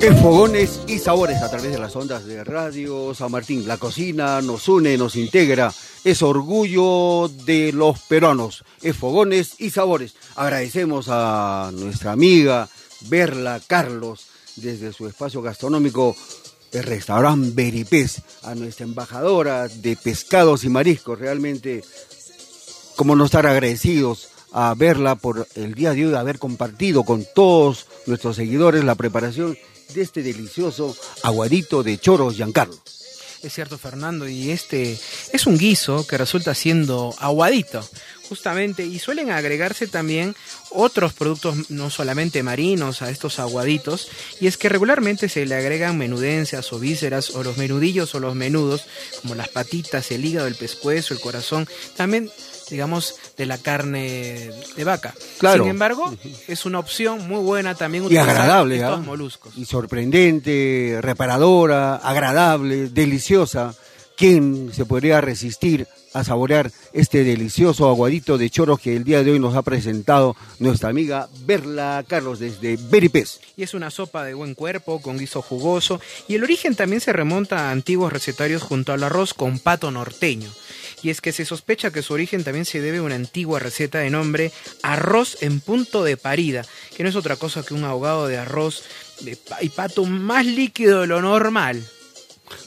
En 0.00 0.16
Fogones 0.18 0.82
y 0.86 0.98
Sabores 0.98 1.40
a 1.42 1.48
través 1.48 1.72
de 1.72 1.78
las 1.78 1.96
ondas 1.96 2.26
de 2.26 2.44
Radio 2.44 3.14
San 3.14 3.32
Martín. 3.32 3.66
La 3.66 3.78
cocina 3.78 4.42
nos 4.42 4.68
une, 4.68 4.98
nos 4.98 5.16
integra. 5.16 5.72
Es 6.04 6.22
orgullo 6.22 7.28
de 7.46 7.72
los 7.72 8.00
peruanos. 8.00 8.64
Es 8.82 8.96
Fogones 8.96 9.58
y 9.58 9.70
Sabores. 9.70 10.14
Agradecemos 10.36 11.06
a 11.08 11.70
nuestra 11.72 12.12
amiga 12.12 12.68
Berla 13.08 13.60
Carlos 13.66 14.26
desde 14.56 14.92
su 14.92 15.06
espacio 15.08 15.40
gastronómico 15.40 16.14
el 16.76 16.84
restaurante 16.84 17.50
Beripés, 17.54 18.22
a 18.42 18.54
nuestra 18.54 18.84
embajadora 18.84 19.68
de 19.68 19.96
pescados 19.96 20.64
y 20.64 20.68
mariscos. 20.68 21.18
Realmente, 21.18 21.84
como 22.96 23.16
no 23.16 23.24
estar 23.24 23.46
agradecidos 23.46 24.28
a 24.52 24.74
verla 24.74 25.16
por 25.16 25.46
el 25.54 25.74
día 25.74 25.92
de 25.92 26.06
hoy, 26.06 26.14
haber 26.14 26.38
compartido 26.38 27.04
con 27.04 27.26
todos 27.34 27.86
nuestros 28.06 28.36
seguidores 28.36 28.84
la 28.84 28.94
preparación 28.94 29.56
de 29.94 30.02
este 30.02 30.22
delicioso 30.22 30.96
aguadito 31.22 31.82
de 31.82 31.98
choros 31.98 32.36
Giancarlo. 32.36 32.76
Es 33.42 33.54
cierto, 33.54 33.78
Fernando, 33.78 34.26
y 34.28 34.50
este 34.50 34.98
es 35.32 35.46
un 35.46 35.58
guiso 35.58 36.06
que 36.06 36.18
resulta 36.18 36.54
siendo 36.54 37.14
aguadito, 37.18 37.86
justamente, 38.28 38.84
y 38.84 38.98
suelen 38.98 39.30
agregarse 39.30 39.86
también 39.86 40.34
otros 40.70 41.12
productos, 41.12 41.70
no 41.70 41.90
solamente 41.90 42.42
marinos, 42.42 43.02
a 43.02 43.10
estos 43.10 43.38
aguaditos, 43.38 44.08
y 44.40 44.46
es 44.46 44.56
que 44.56 44.68
regularmente 44.68 45.28
se 45.28 45.46
le 45.46 45.54
agregan 45.54 45.98
menudencias 45.98 46.72
o 46.72 46.78
vísceras, 46.78 47.30
o 47.30 47.42
los 47.42 47.56
menudillos 47.56 48.14
o 48.14 48.20
los 48.20 48.34
menudos, 48.34 48.86
como 49.22 49.34
las 49.34 49.48
patitas, 49.48 50.10
el 50.10 50.24
hígado, 50.24 50.46
el 50.46 50.54
pescuezo, 50.54 51.14
el 51.14 51.20
corazón, 51.20 51.66
también 51.96 52.30
digamos, 52.70 53.16
de 53.36 53.46
la 53.46 53.58
carne 53.58 54.50
de 54.76 54.84
vaca. 54.84 55.14
Claro. 55.38 55.64
Sin 55.64 55.70
embargo, 55.70 56.14
es 56.48 56.66
una 56.66 56.78
opción 56.78 57.26
muy 57.28 57.40
buena 57.40 57.74
también 57.74 58.06
Y 58.10 58.16
agradable, 58.16 58.76
estos 58.76 58.98
¿ah? 58.98 59.02
moluscos. 59.02 59.56
Y 59.56 59.64
sorprendente, 59.64 60.98
reparadora, 61.00 61.96
agradable, 61.96 62.88
deliciosa. 62.88 63.74
¿Quién 64.16 64.72
se 64.72 64.86
podría 64.86 65.20
resistir 65.20 65.86
a 66.16 66.24
saborear 66.24 66.72
este 66.94 67.24
delicioso 67.24 67.88
aguadito 67.88 68.38
de 68.38 68.48
choros 68.48 68.80
que 68.80 68.96
el 68.96 69.04
día 69.04 69.22
de 69.22 69.32
hoy 69.32 69.38
nos 69.38 69.54
ha 69.54 69.62
presentado 69.62 70.34
nuestra 70.58 70.88
amiga 70.88 71.28
Berla 71.44 72.04
Carlos 72.08 72.38
desde 72.38 72.76
Beripés? 72.76 73.40
Y 73.54 73.62
es 73.62 73.74
una 73.74 73.90
sopa 73.90 74.24
de 74.24 74.32
buen 74.32 74.54
cuerpo, 74.54 75.02
con 75.02 75.18
guiso 75.18 75.42
jugoso, 75.42 76.00
y 76.26 76.36
el 76.36 76.42
origen 76.42 76.74
también 76.74 77.02
se 77.02 77.12
remonta 77.12 77.68
a 77.68 77.70
antiguos 77.70 78.12
recetarios 78.12 78.62
junto 78.62 78.94
al 78.94 79.04
arroz 79.04 79.34
con 79.34 79.58
pato 79.58 79.90
norteño. 79.90 80.50
Y 81.02 81.10
es 81.10 81.20
que 81.20 81.32
se 81.32 81.44
sospecha 81.44 81.90
que 81.90 82.02
su 82.02 82.14
origen 82.14 82.44
también 82.44 82.64
se 82.64 82.80
debe 82.80 82.98
a 82.98 83.02
una 83.02 83.14
antigua 83.14 83.60
receta 83.60 83.98
de 83.98 84.08
nombre 84.08 84.52
arroz 84.82 85.36
en 85.42 85.60
punto 85.60 86.02
de 86.02 86.16
parida, 86.16 86.64
que 86.96 87.02
no 87.02 87.10
es 87.10 87.16
otra 87.16 87.36
cosa 87.36 87.62
que 87.62 87.74
un 87.74 87.84
ahogado 87.84 88.26
de 88.26 88.38
arroz 88.38 88.84
y 89.60 89.68
pato 89.68 90.04
más 90.04 90.46
líquido 90.46 91.02
de 91.02 91.06
lo 91.06 91.20
normal. 91.20 91.86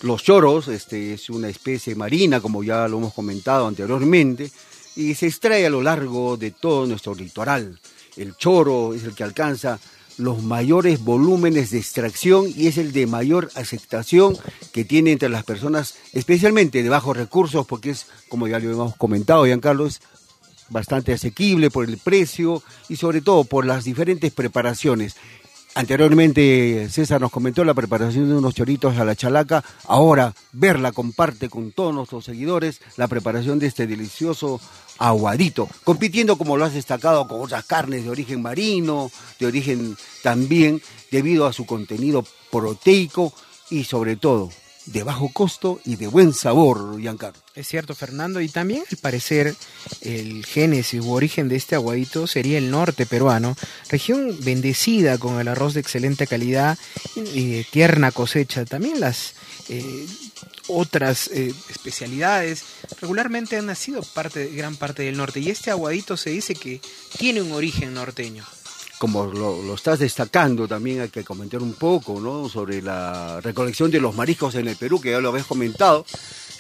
Los 0.02 0.24
choros, 0.24 0.68
este, 0.68 1.13
es 1.13 1.30
una 1.30 1.50
especie 1.50 1.96
marina, 1.96 2.42
como 2.42 2.63
ya 2.63 2.88
lo 2.88 2.98
hemos 2.98 3.13
comentado 3.13 3.68
anteriormente, 3.68 4.52
y 4.96 5.15
se 5.15 5.28
extrae 5.28 5.65
a 5.65 5.70
lo 5.70 5.82
largo 5.82 6.38
de 6.38 6.52
todo 6.52 6.86
nuestro 6.86 7.15
litoral. 7.15 7.80
El 8.18 8.36
choro 8.36 8.94
es 8.94 9.04
el 9.04 9.15
que 9.15 9.24
alcanza 9.24 9.80
los 10.18 10.44
mayores 10.44 11.02
volúmenes 11.02 11.72
de 11.72 11.78
extracción 11.78 12.52
y 12.54 12.68
es 12.68 12.78
el 12.78 12.92
de 12.92 13.08
mayor 13.08 13.50
aceptación 13.56 14.38
que 14.74 14.84
tiene 14.84 15.13
entre 15.13 15.30
las 15.30 15.46
personas, 15.46 15.96
especialmente 16.12 16.84
de 16.84 16.89
bajos 16.89 17.15
recursos, 17.15 17.65
porque 17.65 17.92
es, 17.92 18.08
como 18.28 18.48
ya 18.48 18.60
lo 18.60 18.70
hemos 18.70 18.96
comentado, 18.98 19.46
Giancarlo, 19.46 19.88
es 19.88 20.02
bastante 20.70 21.13
asequible 21.13 21.72
por 21.72 21.86
el 21.86 21.98
precio 21.98 22.62
y 22.89 22.98
sobre 22.98 23.22
todo 23.22 23.46
por 23.46 23.65
las 23.65 23.86
diferentes 23.86 24.32
preparaciones. 24.32 25.15
Anteriormente 25.80 26.89
César 26.89 27.22
nos 27.22 27.32
comentó 27.32 27.63
la 27.63 27.74
preparación 27.74 28.28
de 28.28 28.36
unos 28.36 28.54
choritos 28.54 28.98
a 28.98 29.06
la 29.06 29.15
chalaca. 29.15 29.63
Ahora 29.86 30.36
Verla 30.52 30.92
comparte 30.92 31.48
con 31.48 31.72
todos 31.72 31.96
nuestros 31.96 32.26
seguidores 32.26 32.82
la 32.98 33.08
preparación 33.08 33.60
de 33.60 33.68
este 33.68 33.88
delicioso 33.88 34.60
aguadito, 34.98 35.70
compitiendo 35.86 36.38
como 36.38 36.58
lo 36.58 36.65
has 36.65 36.74
destacado 36.74 37.30
con 37.30 37.39
otras 37.39 37.63
carnes 37.63 38.04
de 38.04 38.10
origen 38.10 38.42
marino, 38.42 39.10
de 39.39 39.46
origen 39.46 39.96
también 40.22 40.82
debido 41.12 41.46
a 41.46 41.54
su 41.54 41.65
contenido 41.65 42.26
proteico 42.52 43.32
y 43.70 43.86
sobre 43.86 44.18
todo 44.18 44.50
de 44.91 45.04
bajo 45.04 45.30
costo 45.32 45.80
y 45.86 45.95
de 45.95 46.08
buen 46.08 46.34
sabor, 46.34 46.99
Giancarlo. 46.99 47.39
Es 47.56 47.67
cierto, 47.67 47.93
Fernando, 47.93 48.41
y 48.41 48.49
también 48.49 48.84
al 48.89 48.97
parecer 48.97 49.56
el 50.02 50.45
génesis 50.45 51.02
u 51.02 51.12
origen 51.12 51.47
de 51.49 51.56
este 51.56 51.75
aguadito 51.75 52.25
sería 52.25 52.58
el 52.58 52.71
norte 52.71 53.06
peruano, 53.06 53.56
región 53.89 54.36
bendecida 54.41 55.17
con 55.17 55.39
el 55.39 55.47
arroz 55.47 55.73
de 55.73 55.82
excelente 55.82 56.25
calidad 56.25 56.78
y 57.15 57.52
de 57.52 57.63
tierna 57.63 58.12
cosecha. 58.12 58.65
También 58.65 58.99
las 58.99 59.34
eh, 59.69 60.08
otras 60.67 61.28
eh, 61.28 61.54
especialidades 61.69 62.63
regularmente 63.02 63.58
han 63.58 63.67
nacido 63.67 64.02
parte, 64.02 64.47
gran 64.47 64.75
parte 64.75 65.04
del 65.04 65.17
norte, 65.17 65.39
y 65.39 65.49
este 65.49 65.71
aguadito 65.71 66.17
se 66.17 66.32
dice 66.32 66.56
que 66.56 66.82
tiene 67.17 67.41
un 67.41 67.52
origen 67.52 67.93
norteño. 67.93 68.45
Como 69.00 69.26
lo, 69.26 69.74
estás 69.74 70.00
destacando, 70.00 70.68
también 70.68 71.00
hay 71.00 71.10
que 71.10 71.24
comentar 71.24 71.64
un 71.64 71.74
poco 71.74 72.20
¿no? 72.20 72.50
sobre 72.50 72.82
la 72.82 73.40
recolección 73.40 73.90
de 73.90 74.02
los 74.02 74.14
mariscos 74.14 74.56
en 74.56 74.68
el 74.68 74.76
Perú, 74.76 75.00
que 75.00 75.12
ya 75.12 75.22
lo 75.22 75.30
habéis 75.30 75.46
comentado, 75.46 76.06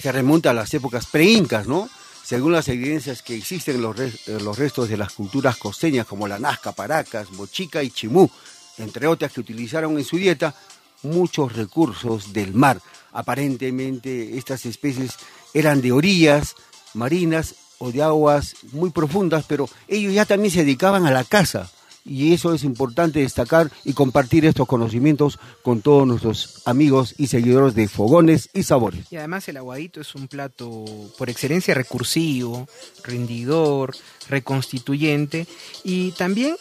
que 0.01 0.09
remonta 0.09 0.51
a 0.51 0.53
las 0.53 0.73
épocas 0.73 1.05
preincas, 1.05 1.67
¿no? 1.67 1.89
Según 2.23 2.53
las 2.53 2.69
evidencias 2.69 3.21
que 3.21 3.35
existen 3.35 3.75
en 3.75 3.81
los, 3.81 3.99
en 3.99 4.45
los 4.45 4.57
restos 4.57 4.87
de 4.87 4.95
las 4.95 5.11
culturas 5.11 5.57
costeñas, 5.57 6.07
como 6.07 6.29
la 6.29 6.39
Nazca, 6.39 6.71
Paracas, 6.71 7.29
Bochica 7.31 7.83
y 7.83 7.91
Chimú, 7.91 8.29
entre 8.77 9.07
otras 9.07 9.33
que 9.33 9.41
utilizaron 9.41 9.97
en 9.97 10.05
su 10.05 10.15
dieta 10.15 10.55
muchos 11.03 11.53
recursos 11.53 12.31
del 12.31 12.53
mar. 12.53 12.79
Aparentemente 13.11 14.37
estas 14.37 14.65
especies 14.65 15.15
eran 15.53 15.81
de 15.81 15.91
orillas 15.91 16.55
marinas 16.93 17.55
o 17.79 17.91
de 17.91 18.01
aguas 18.01 18.55
muy 18.71 18.91
profundas, 18.91 19.43
pero 19.45 19.67
ellos 19.89 20.13
ya 20.13 20.25
también 20.25 20.53
se 20.53 20.59
dedicaban 20.59 21.05
a 21.05 21.11
la 21.11 21.25
caza. 21.25 21.69
Y 22.05 22.33
eso 22.33 22.53
es 22.53 22.63
importante 22.63 23.19
destacar 23.19 23.71
y 23.83 23.93
compartir 23.93 24.45
estos 24.45 24.67
conocimientos 24.67 25.39
con 25.61 25.81
todos 25.81 26.07
nuestros 26.07 26.61
amigos 26.65 27.13
y 27.17 27.27
seguidores 27.27 27.75
de 27.75 27.87
Fogones 27.87 28.49
y 28.53 28.63
Sabores. 28.63 29.05
Y 29.11 29.17
además 29.17 29.47
el 29.47 29.57
aguadito 29.57 30.01
es 30.01 30.15
un 30.15 30.27
plato 30.27 30.85
por 31.17 31.29
excelencia 31.29 31.73
recursivo, 31.73 32.67
rendidor, 33.03 33.95
reconstituyente 34.27 35.47
y 35.83 36.11
también 36.11 36.55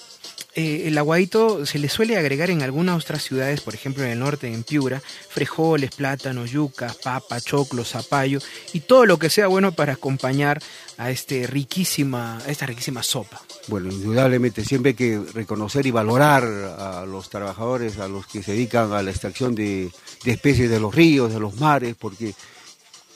eh, 0.54 0.88
el 0.88 0.98
aguadito 0.98 1.66
se 1.66 1.78
le 1.78 1.88
suele 1.88 2.16
agregar 2.16 2.50
en 2.50 2.62
algunas 2.62 3.04
otras 3.04 3.22
ciudades, 3.22 3.60
por 3.60 3.74
ejemplo 3.74 4.02
en 4.02 4.10
el 4.10 4.18
norte, 4.18 4.52
en 4.52 4.64
Piura, 4.64 5.00
frijoles, 5.28 5.90
plátanos, 5.92 6.50
yuca, 6.50 6.92
papa, 7.04 7.40
choclo, 7.40 7.84
zapallo 7.84 8.40
y 8.72 8.80
todo 8.80 9.06
lo 9.06 9.18
que 9.18 9.30
sea 9.30 9.46
bueno 9.46 9.72
para 9.72 9.92
acompañar 9.92 10.60
a, 10.98 11.10
este 11.10 11.46
riquísima, 11.46 12.40
esta 12.46 12.66
riquísima 12.66 13.02
sopa. 13.02 13.40
Bueno, 13.68 13.90
indudablemente 13.90 14.64
siempre 14.64 14.90
hay 14.90 14.94
que 14.94 15.20
reconocer 15.32 15.86
y 15.86 15.90
valorar 15.90 16.44
a 16.44 17.06
los 17.06 17.30
trabajadores, 17.30 17.98
a 17.98 18.08
los 18.08 18.26
que 18.26 18.42
se 18.42 18.52
dedican 18.52 18.92
a 18.92 19.02
la 19.02 19.10
extracción 19.10 19.54
de, 19.54 19.90
de 20.24 20.30
especies 20.30 20.70
de 20.70 20.80
los 20.80 20.94
ríos, 20.94 21.32
de 21.32 21.40
los 21.40 21.56
mares, 21.56 21.96
porque 21.98 22.34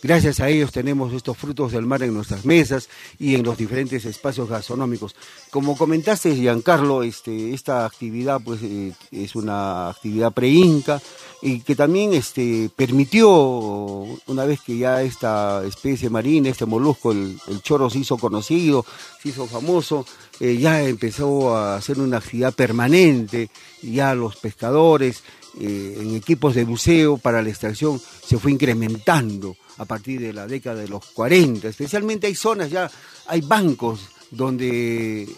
gracias 0.03 0.41
a 0.41 0.49
ellos 0.49 0.73
tenemos 0.73 1.13
estos 1.13 1.37
frutos 1.37 1.73
del 1.73 1.87
mar 1.87 2.03
en 2.03 2.13
nuestras 2.13 2.45
mesas 2.45 2.89
y 3.19 3.35
en 3.35 3.45
los 3.45 3.57
diferentes 3.57 4.05
espacios 4.05 4.49
gastronómicos. 4.49 5.15
Como 5.51 5.77
comentaste, 5.77 6.35
Giancarlo, 6.35 7.03
este, 7.03 7.55
esta 7.55 7.87
actividad 7.87 8.41
pues, 8.45 8.61
eh, 8.63 8.93
es 9.11 9.37
una 9.37 9.91
actividad 9.91 10.33
pre-inca 10.33 11.01
y 11.41 11.61
que 11.61 11.75
también 11.75 12.13
este, 12.15 12.71
permitió, 12.75 13.29
una 13.29 14.45
vez 14.45 14.61
que 14.61 14.79
ya 14.79 15.03
esta 15.03 15.65
especie 15.65 16.11
marina, 16.11 16.49
este 16.49 16.67
molusco, 16.67 17.13
el, 17.13 17.39
choro 17.63 17.91
se 17.91 17.99
hizo 17.99 18.17
conocido, 18.17 18.85
se 19.23 19.31
hizo 19.31 19.47
famoso, 19.47 20.07
eh, 20.41 20.57
ya 20.57 20.83
empezó 20.83 21.57
a 21.57 21.77
hacer 21.77 21.99
una 21.99 22.19
actividad 22.19 22.55
permanente, 22.55 23.51
ya 23.83 24.15
los 24.15 24.37
pescadores 24.37 25.23
eh, 25.61 25.99
en 26.01 26.15
equipos 26.15 26.55
de 26.55 26.65
buceo 26.65 27.19
para 27.19 27.43
la 27.43 27.51
extracción 27.51 28.01
se 28.27 28.39
fue 28.39 28.53
incrementando 28.53 29.57
a 29.79 29.85
partir 29.85 30.21
de 30.21 30.33
la 30.33 30.47
década 30.47 30.81
de 30.81 30.89
los 30.89 31.05
40, 31.07 31.69
especialmente 31.69 32.27
hay 32.27 32.35
zonas 32.35 32.71
ya, 32.71 32.91
hay 33.27 33.41
bancos 33.41 34.01
donde 34.31 35.29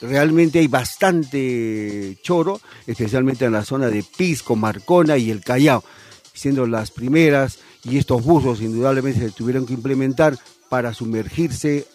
realmente 0.00 0.58
hay 0.58 0.66
bastante 0.66 2.18
choro, 2.22 2.60
especialmente 2.86 3.44
en 3.44 3.52
la 3.52 3.64
zona 3.64 3.88
de 3.88 4.02
Pisco, 4.02 4.56
Marcona 4.56 5.16
y 5.16 5.30
el 5.30 5.42
Callao, 5.42 5.84
siendo 6.32 6.66
las 6.66 6.90
primeras 6.90 7.58
y 7.84 7.98
estos 7.98 8.22
buzos 8.24 8.60
indudablemente 8.60 9.20
se 9.20 9.30
tuvieron 9.30 9.66
que 9.66 9.74
implementar 9.74 10.38
para 10.68 10.94
sumergirse 10.94 11.86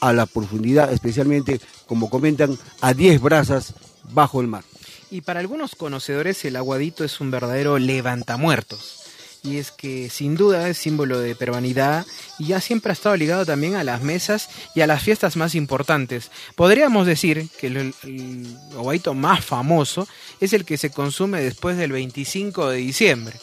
a 0.00 0.12
la 0.12 0.26
profundidad, 0.26 0.92
especialmente, 0.92 1.60
como 1.86 2.10
comentan, 2.10 2.58
a 2.80 2.94
10 2.94 3.20
brazas 3.20 3.74
bajo 4.12 4.40
el 4.40 4.48
mar. 4.48 4.64
Y 5.12 5.20
para 5.20 5.40
algunos 5.40 5.74
conocedores 5.74 6.42
el 6.46 6.56
aguadito 6.56 7.04
es 7.04 7.20
un 7.20 7.30
verdadero 7.30 7.78
levantamuertos. 7.78 8.98
y 9.44 9.58
es 9.58 9.70
que 9.72 10.08
sin 10.08 10.36
duda 10.36 10.68
es 10.68 10.78
símbolo 10.78 11.18
de 11.18 11.34
peruanidad 11.34 12.06
y 12.38 12.46
ya 12.46 12.60
siempre 12.60 12.90
ha 12.90 12.92
estado 12.94 13.16
ligado 13.16 13.44
también 13.44 13.74
a 13.74 13.82
las 13.82 14.00
mesas 14.00 14.48
y 14.74 14.80
a 14.80 14.86
las 14.86 15.02
fiestas 15.02 15.36
más 15.36 15.54
importantes. 15.54 16.30
Podríamos 16.54 17.06
decir 17.06 17.48
que 17.58 17.66
el, 17.66 17.92
el 18.02 19.14
más 19.14 19.44
famoso 19.44 20.08
es 20.40 20.54
el 20.54 20.64
que 20.64 20.78
se 20.78 20.90
consume 20.90 21.42
después 21.42 21.76
del 21.76 21.92
25 21.92 22.70
de 22.70 22.76
diciembre, 22.78 23.36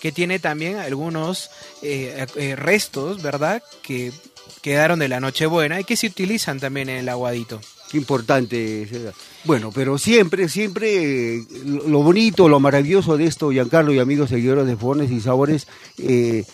que 0.00 0.12
tiene 0.12 0.38
también 0.38 0.76
algunos 0.76 1.50
eh, 1.82 2.26
eh, 2.36 2.54
restos, 2.54 3.22
¿verdad?, 3.22 3.62
que 3.82 4.12
quedaron 4.62 5.00
de 5.00 5.08
la 5.08 5.18
Nochebuena 5.20 5.80
y 5.80 5.84
que 5.84 5.96
se 5.96 6.06
utilizan 6.06 6.60
también 6.60 6.88
en 6.88 6.98
el 6.98 7.08
aguadito. 7.08 7.60
Qué 7.90 7.98
importante. 7.98 8.88
Bueno, 9.44 9.70
pero 9.72 9.96
siempre, 9.96 10.48
siempre 10.48 11.36
eh, 11.36 11.46
lo 11.86 12.02
bonito, 12.02 12.48
lo 12.48 12.58
maravilloso 12.58 13.16
de 13.16 13.26
esto, 13.26 13.50
Giancarlo 13.50 13.92
y 13.92 14.00
amigos 14.00 14.30
seguidores 14.30 14.66
de 14.66 14.76
Fogones 14.76 15.10
y 15.10 15.20
Sabores, 15.20 15.68
eh, 15.98 16.44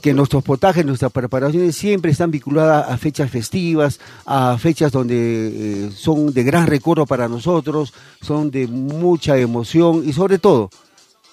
que 0.00 0.14
nuestros 0.14 0.44
potajes, 0.44 0.86
nuestras 0.86 1.10
preparaciones 1.10 1.74
siempre 1.74 2.12
están 2.12 2.30
vinculadas 2.30 2.88
a 2.88 2.96
fechas 2.98 3.30
festivas, 3.30 3.98
a 4.24 4.56
fechas 4.58 4.92
donde 4.92 5.16
eh, 5.16 5.90
son 5.92 6.32
de 6.32 6.44
gran 6.44 6.68
recuerdo 6.68 7.06
para 7.06 7.28
nosotros, 7.28 7.92
son 8.20 8.52
de 8.52 8.68
mucha 8.68 9.36
emoción 9.38 10.04
y 10.06 10.12
sobre 10.12 10.38
todo 10.38 10.70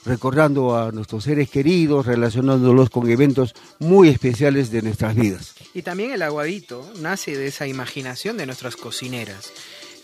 recordando 0.05 0.77
a 0.77 0.91
nuestros 0.91 1.23
seres 1.23 1.49
queridos, 1.49 2.05
relacionándolos 2.05 2.89
con 2.89 3.09
eventos 3.09 3.53
muy 3.79 4.09
especiales 4.09 4.71
de 4.71 4.81
nuestras 4.81 5.15
vidas. 5.15 5.55
Y 5.73 5.81
también 5.81 6.11
el 6.11 6.21
aguadito 6.21 6.89
nace 6.99 7.37
de 7.37 7.47
esa 7.47 7.67
imaginación 7.67 8.37
de 8.37 8.45
nuestras 8.45 8.75
cocineras. 8.75 9.51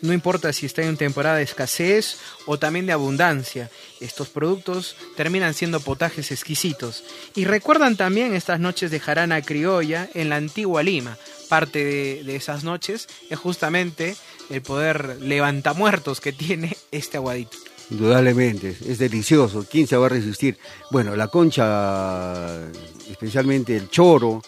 No 0.02 0.14
importa 0.14 0.54
si 0.54 0.66
está 0.66 0.82
en 0.84 0.96
temporada 0.96 1.38
de 1.38 1.44
escasez 1.44 2.18
o 2.46 2.58
también 2.58 2.86
de 2.86 2.94
abundancia, 2.94 3.70
estos 4.00 4.30
productos 4.30 4.96
terminan 5.18 5.54
siendo 5.54 5.82
potajes 5.82 6.32
exquisitos. 6.32 7.04
Y 7.36 7.44
recuerdan 7.44 7.98
también 7.98 8.34
estas 8.34 8.62
noches 8.62 8.92
de 8.92 9.02
jarana 9.02 9.42
criolla 9.42 10.10
en 10.14 10.30
la 10.30 10.38
antigua 10.38 10.84
Lima. 10.84 11.18
Parte 11.50 11.84
de, 12.24 12.36
esas 12.36 12.64
noches 12.64 13.10
es 13.30 13.38
justamente 13.38 14.16
el 14.50 14.62
poder 14.62 15.18
levantamuertos 15.20 16.22
que 16.22 16.32
tiene 16.32 16.78
este 16.92 17.18
aguadito. 17.18 17.58
Indudablemente, 17.92 18.76
es 18.88 19.00
delicioso. 19.00 19.66
¿Quién 19.70 19.88
se 19.88 19.98
va 19.98 20.06
a 20.06 20.10
resistir? 20.10 20.58
Bueno, 20.92 21.16
la 21.16 21.28
concha, 21.28 22.70
especialmente 23.10 23.76
el 23.76 23.90
choro 23.90 24.42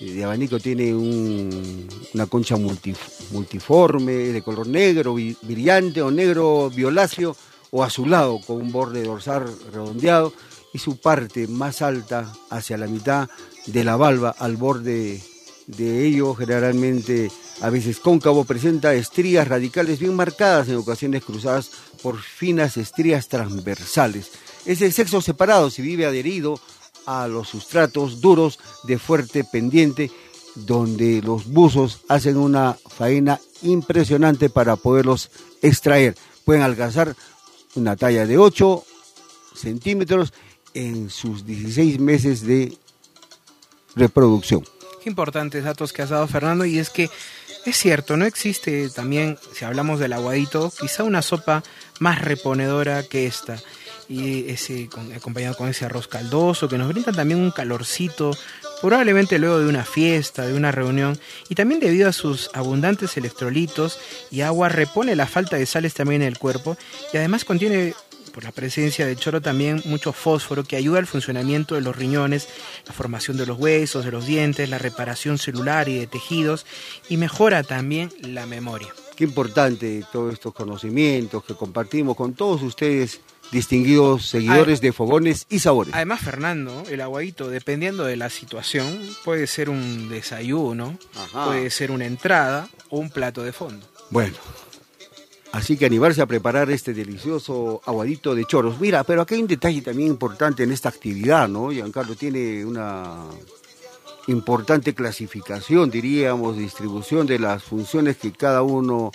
de 0.00 0.24
abanico, 0.24 0.58
tiene 0.58 0.94
una 0.94 2.26
concha 2.26 2.56
multiforme, 2.56 4.12
de 4.12 4.42
color 4.42 4.66
negro, 4.68 5.16
brillante 5.42 6.00
o 6.00 6.10
negro 6.10 6.70
violáceo 6.70 7.36
o 7.70 7.84
azulado, 7.84 8.40
con 8.46 8.56
un 8.56 8.72
borde 8.72 9.02
dorsal 9.02 9.44
redondeado 9.70 10.32
y 10.72 10.78
su 10.78 10.98
parte 10.98 11.46
más 11.46 11.82
alta 11.82 12.32
hacia 12.48 12.78
la 12.78 12.86
mitad 12.86 13.28
de 13.66 13.84
la 13.84 13.96
valva 13.96 14.30
al 14.30 14.56
borde 14.56 15.20
de 15.68 16.06
ello 16.06 16.34
generalmente 16.34 17.30
a 17.60 17.70
veces 17.70 18.00
cóncavo, 18.00 18.44
presenta 18.44 18.94
estrías 18.94 19.46
radicales 19.46 19.98
bien 19.98 20.14
marcadas 20.14 20.68
en 20.68 20.76
ocasiones 20.76 21.24
cruzadas 21.24 21.70
por 22.02 22.20
finas 22.20 22.76
estrías 22.76 23.28
transversales. 23.28 24.30
Es 24.64 24.80
el 24.80 24.92
sexo 24.92 25.20
separado 25.20 25.70
si 25.70 25.82
vive 25.82 26.06
adherido 26.06 26.58
a 27.06 27.28
los 27.28 27.48
sustratos 27.48 28.20
duros 28.20 28.58
de 28.84 28.98
fuerte 28.98 29.44
pendiente 29.44 30.10
donde 30.54 31.20
los 31.22 31.46
buzos 31.46 32.00
hacen 32.08 32.36
una 32.36 32.76
faena 32.88 33.40
impresionante 33.62 34.50
para 34.50 34.76
poderlos 34.76 35.30
extraer. 35.62 36.16
Pueden 36.44 36.62
alcanzar 36.62 37.14
una 37.74 37.96
talla 37.96 38.26
de 38.26 38.38
8 38.38 38.84
centímetros 39.54 40.32
en 40.74 41.10
sus 41.10 41.44
16 41.44 41.98
meses 42.00 42.42
de 42.42 42.76
reproducción. 43.94 44.64
Importantes 45.08 45.64
datos 45.64 45.92
que 45.92 46.02
has 46.02 46.10
dado 46.10 46.28
Fernando 46.28 46.64
y 46.64 46.78
es 46.78 46.90
que 46.90 47.10
es 47.64 47.76
cierto, 47.76 48.16
no 48.16 48.24
existe 48.24 48.88
también, 48.88 49.38
si 49.52 49.64
hablamos 49.64 50.00
del 50.00 50.12
aguadito, 50.12 50.72
quizá 50.80 51.02
una 51.04 51.22
sopa 51.22 51.62
más 51.98 52.20
reponedora 52.22 53.02
que 53.02 53.26
esta. 53.26 53.58
Y 54.08 54.48
ese 54.48 54.88
acompañado 55.14 55.54
con 55.54 55.68
ese 55.68 55.84
arroz 55.84 56.08
caldoso 56.08 56.68
que 56.68 56.78
nos 56.78 56.88
brinda 56.88 57.12
también 57.12 57.40
un 57.40 57.50
calorcito, 57.50 58.34
probablemente 58.80 59.38
luego 59.38 59.58
de 59.58 59.68
una 59.68 59.84
fiesta, 59.84 60.46
de 60.46 60.54
una 60.54 60.72
reunión, 60.72 61.18
y 61.50 61.56
también 61.56 61.80
debido 61.80 62.08
a 62.08 62.12
sus 62.12 62.50
abundantes 62.54 63.18
electrolitos 63.18 63.98
y 64.30 64.40
agua 64.40 64.70
repone 64.70 65.14
la 65.14 65.26
falta 65.26 65.56
de 65.56 65.66
sales 65.66 65.92
también 65.92 66.22
en 66.22 66.28
el 66.28 66.38
cuerpo 66.38 66.78
y 67.12 67.18
además 67.18 67.44
contiene 67.44 67.94
por 68.28 68.44
la 68.44 68.52
presencia 68.52 69.06
de 69.06 69.16
choro 69.16 69.40
también 69.40 69.82
mucho 69.84 70.12
fósforo 70.12 70.64
que 70.64 70.76
ayuda 70.76 70.98
al 70.98 71.06
funcionamiento 71.06 71.74
de 71.74 71.80
los 71.80 71.96
riñones, 71.96 72.48
la 72.86 72.92
formación 72.92 73.36
de 73.36 73.46
los 73.46 73.58
huesos, 73.58 74.04
de 74.04 74.10
los 74.10 74.26
dientes, 74.26 74.68
la 74.68 74.78
reparación 74.78 75.38
celular 75.38 75.88
y 75.88 75.98
de 75.98 76.06
tejidos 76.06 76.66
y 77.08 77.16
mejora 77.16 77.62
también 77.62 78.12
la 78.20 78.46
memoria. 78.46 78.88
Qué 79.16 79.24
importante 79.24 80.04
todos 80.12 80.32
estos 80.32 80.54
conocimientos 80.54 81.44
que 81.44 81.54
compartimos 81.54 82.16
con 82.16 82.34
todos 82.34 82.62
ustedes 82.62 83.20
distinguidos 83.50 84.26
seguidores 84.26 84.80
de 84.80 84.92
fogones 84.92 85.46
y 85.48 85.58
sabores. 85.58 85.94
Además, 85.94 86.20
Fernando, 86.20 86.84
el 86.88 87.00
aguadito, 87.00 87.48
dependiendo 87.48 88.04
de 88.04 88.16
la 88.16 88.30
situación, 88.30 89.00
puede 89.24 89.46
ser 89.46 89.70
un 89.70 90.08
desayuno, 90.08 90.98
puede 91.32 91.70
ser 91.70 91.90
una 91.90 92.04
entrada 92.04 92.68
o 92.90 92.98
un 92.98 93.10
plato 93.10 93.42
de 93.42 93.52
fondo. 93.52 93.86
Bueno, 94.10 94.36
Así 95.58 95.76
que 95.76 95.86
animarse 95.86 96.22
a 96.22 96.26
preparar 96.26 96.70
este 96.70 96.94
delicioso 96.94 97.82
aguadito 97.84 98.32
de 98.36 98.44
choros. 98.44 98.78
Mira, 98.78 99.02
pero 99.02 99.22
aquí 99.22 99.34
hay 99.34 99.42
un 99.42 99.48
detalle 99.48 99.82
también 99.82 100.08
importante 100.08 100.62
en 100.62 100.70
esta 100.70 100.88
actividad, 100.88 101.48
¿no? 101.48 101.72
Giancarlo 101.72 102.14
tiene 102.14 102.64
una 102.64 103.24
importante 104.28 104.94
clasificación, 104.94 105.90
diríamos, 105.90 106.56
distribución 106.56 107.26
de 107.26 107.40
las 107.40 107.64
funciones 107.64 108.18
que 108.18 108.30
cada 108.30 108.62
uno 108.62 109.10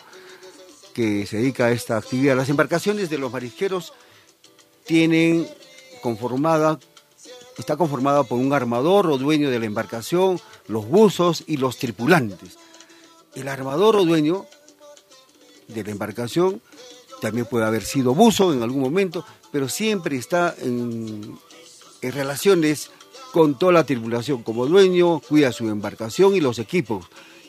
que 0.93 1.25
se 1.25 1.38
dedica 1.38 1.67
a 1.67 1.71
esta 1.71 1.95
actividad. 1.95 2.36
Las 2.36 2.49
embarcaciones 2.49 3.10
de 3.10 3.19
los 3.19 3.32
marisqueros 3.32 3.93
tienen 4.86 5.47
conformada, 6.01 6.77
está 7.58 7.77
conformada 7.77 8.25
por 8.25 8.38
un 8.38 8.51
armador 8.51 9.10
o 9.10 9.17
dueño 9.17 9.49
de 9.49 9.60
la 9.60 9.65
embarcación, 9.65 10.41
los 10.67 10.86
buzos 10.89 11.45
y 11.47 11.56
los 11.56 11.77
tripulantes. 11.77 12.58
El 13.34 13.47
armador 13.47 13.95
o 13.95 14.03
dueño 14.03 14.45
de 15.67 15.84
la 15.84 15.91
embarcación, 15.91 16.62
también 17.21 17.45
puede 17.45 17.65
haber 17.65 17.84
sido 17.84 18.13
buzo 18.13 18.54
en 18.54 18.63
algún 18.63 18.82
momento, 18.82 19.26
pero 19.52 19.69
siempre 19.69 20.17
está 20.17 20.54
en, 20.60 21.39
relaciones 22.02 22.91
con 23.32 23.58
toda 23.58 23.71
la 23.71 23.86
tripulación. 23.86 24.43
Como 24.43 24.65
dueño, 24.65 25.21
cuida 25.21 25.54
su 25.54 25.69
embarcación 25.69 26.36
y 26.36 26.41
los 26.41 26.60
equipos, 26.60 27.06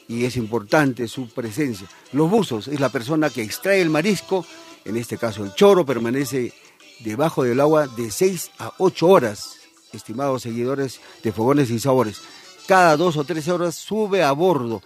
y 0.06 0.26
es 0.26 0.36
importante 0.36 1.08
su 1.08 1.28
presencia. 1.28 1.88
Los 2.12 2.30
buzos 2.30 2.68
es 2.68 2.78
la 2.78 2.90
persona 2.90 3.30
que 3.30 3.42
extrae 3.42 3.80
el 3.80 3.90
marisco, 3.90 4.46
en 4.84 4.96
este 4.96 5.18
caso 5.18 5.42
el 5.42 5.54
choro, 5.54 5.84
permanece 5.84 6.52
debajo 7.00 7.42
del 7.42 7.60
agua 7.60 7.88
de 7.88 8.12
6 8.12 8.52
a 8.58 8.74
8 8.78 9.08
horas, 9.08 9.56
estimados 9.92 10.42
seguidores 10.42 11.00
de 11.24 11.32
Fogones 11.32 11.70
y 11.70 11.80
Sabores. 11.80 12.20
Cada 12.66 12.96
dos 12.96 13.16
o 13.16 13.24
tres 13.24 13.48
horas 13.48 13.74
sube 13.74 14.22
a 14.22 14.30
bordo 14.32 14.82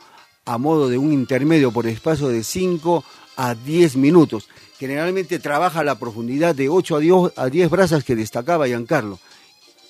a 0.49 0.57
modo 0.57 0.89
de 0.89 0.97
un 0.97 1.13
intermedio 1.13 1.71
por 1.71 1.87
espacio 1.87 2.29
de 2.29 2.43
5 2.43 3.05
a 3.37 3.55
10 3.55 3.97
minutos. 3.97 4.49
Generalmente 4.79 5.39
trabaja 5.39 5.81
a 5.81 5.85
la 5.85 5.99
profundidad 5.99 6.55
de 6.55 6.71
8 6.71 6.97
a 6.97 7.01
10, 7.01 7.15
a 7.37 7.51
10 7.51 7.69
brazas 7.69 8.03
que 8.03 8.17
destacaba 8.17 8.67
Giancarlo. 8.67 9.19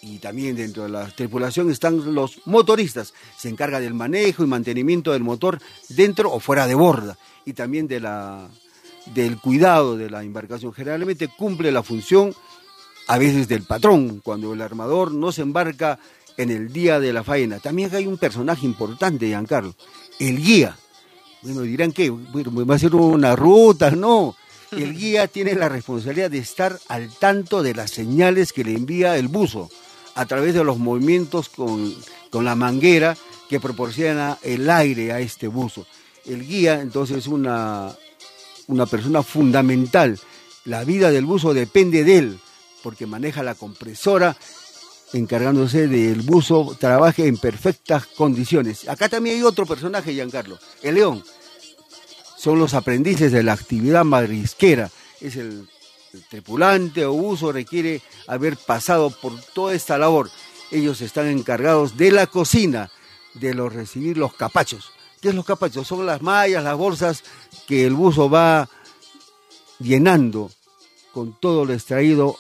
Y 0.03 0.19
también 0.19 0.57
dentro 0.57 0.83
de 0.83 0.89
la 0.89 1.07
tripulación 1.07 1.71
están 1.71 2.13
los 2.13 2.41
motoristas. 2.45 3.15
Se 3.37 3.49
encarga 3.49 3.79
del 3.79 3.95
manejo 3.95 4.43
y 4.43 4.49
mantenimiento 4.49 5.13
del 5.13 5.23
motor 5.23 5.61
dentro 5.91 6.33
o 6.33 6.41
fuera 6.41 6.67
de 6.67 6.75
borda. 6.75 7.17
Y 7.45 7.53
también 7.53 7.87
de 7.87 8.01
la, 8.01 8.49
del 9.15 9.39
cuidado 9.39 9.97
de 9.97 10.11
la 10.11 10.25
embarcación. 10.25 10.73
Generalmente 10.73 11.29
cumple 11.29 11.71
la 11.71 11.85
función 11.85 12.35
a 13.07 13.17
veces 13.17 13.47
del 13.47 13.63
patrón, 13.63 14.21
cuando 14.25 14.53
el 14.55 14.61
armador 14.61 15.13
no 15.13 15.31
se 15.31 15.43
embarca 15.43 16.01
en 16.37 16.51
el 16.51 16.73
día 16.73 16.99
de 17.01 17.13
la 17.13 17.23
faena. 17.23 17.59
También 17.59 17.95
hay 17.95 18.07
un 18.07 18.19
personaje 18.19 18.67
importante, 18.67 19.27
Giancarlo, 19.27 19.75
el 20.19 20.43
guía. 20.43 20.77
Bueno, 21.43 21.63
dirán 21.63 21.93
que 21.93 22.11
va 22.11 22.75
a 22.75 22.79
ser 22.79 22.95
una 22.95 23.37
ruta, 23.37 23.91
no. 23.91 24.37
El 24.73 24.95
guía 24.99 25.29
tiene 25.29 25.55
la 25.55 25.69
responsabilidad 25.69 26.31
de 26.31 26.39
estar 26.39 26.79
al 26.89 27.11
tanto 27.11 27.63
de 27.63 27.75
las 27.75 27.91
señales 27.91 28.53
que 28.53 28.65
le 28.65 28.75
envía 28.75 29.17
el 29.17 29.29
buzo 29.29 29.71
a 30.15 30.27
través 30.27 30.55
de 30.55 30.65
los 30.65 30.79
movimientos 30.79 31.49
con, 31.49 31.95
la 32.33 32.55
manguera 32.55 33.17
que 33.49 33.61
proporciona 33.61 34.39
el 34.43 34.69
aire 34.69 35.13
a 35.13 35.21
este 35.21 35.47
buzo. 35.47 35.87
El 36.27 36.47
guía 36.47 36.81
entonces 36.81 37.19
es 37.19 37.27
una, 37.29 37.95
una 38.67 38.87
persona 38.87 39.23
fundamental. 39.23 40.19
La 40.65 40.85
vida 40.85 41.11
del 41.11 41.25
buzo 41.25 41.55
depende 41.55 42.05
de 42.05 42.19
él, 42.19 42.39
porque 42.83 43.07
maneja 43.07 43.43
la 43.43 43.55
compresora 43.55 44.37
encargándose 45.13 45.89
del 45.89 46.21
buzo, 46.23 46.77
trabaje 46.79 47.27
en 47.27 47.37
perfectas 47.37 48.07
condiciones. 48.07 48.89
Acá 48.89 49.09
también 49.09 49.37
hay 49.37 49.43
otro 49.43 49.67
personaje, 49.67 50.13
Giancarlo, 50.13 50.59
el 50.83 50.97
león. 50.97 51.25
Son 52.37 52.59
los 52.59 52.75
aprendices 52.75 53.33
de 53.33 53.43
la 53.43 53.55
actividad 53.55 54.05
marisquera. 54.05 54.91
Es 55.21 55.37
el, 55.37 55.69
tripulante 56.29 57.05
o 57.05 57.13
buzo 57.13 57.53
requiere 57.53 58.03
haber 58.27 58.57
pasado 58.57 59.11
por 59.11 59.39
toda 59.41 59.75
esta 59.75 59.99
labor. 59.99 60.31
Ellos 60.71 61.01
están 61.01 61.27
encargados 61.27 61.97
de 61.97 62.11
la 62.11 62.27
cocina, 62.27 62.91
de 63.35 63.55
los 63.55 63.73
recibir 63.73 64.17
los 64.17 64.35
capachos. 64.35 64.91
¿Qué 65.21 65.31
es 65.31 65.35
los 65.35 65.45
capachos? 65.45 65.87
Son 65.87 66.07
las 66.07 66.23
mallas, 66.23 66.63
las 66.63 66.77
bolsas 66.77 67.25
que 67.67 67.85
el 67.85 67.95
buzo 67.95 68.31
va 68.31 68.69
llenando 69.81 70.51
con 71.13 71.39
todo 71.39 71.65
lo 71.65 71.73
extraído 71.73 72.39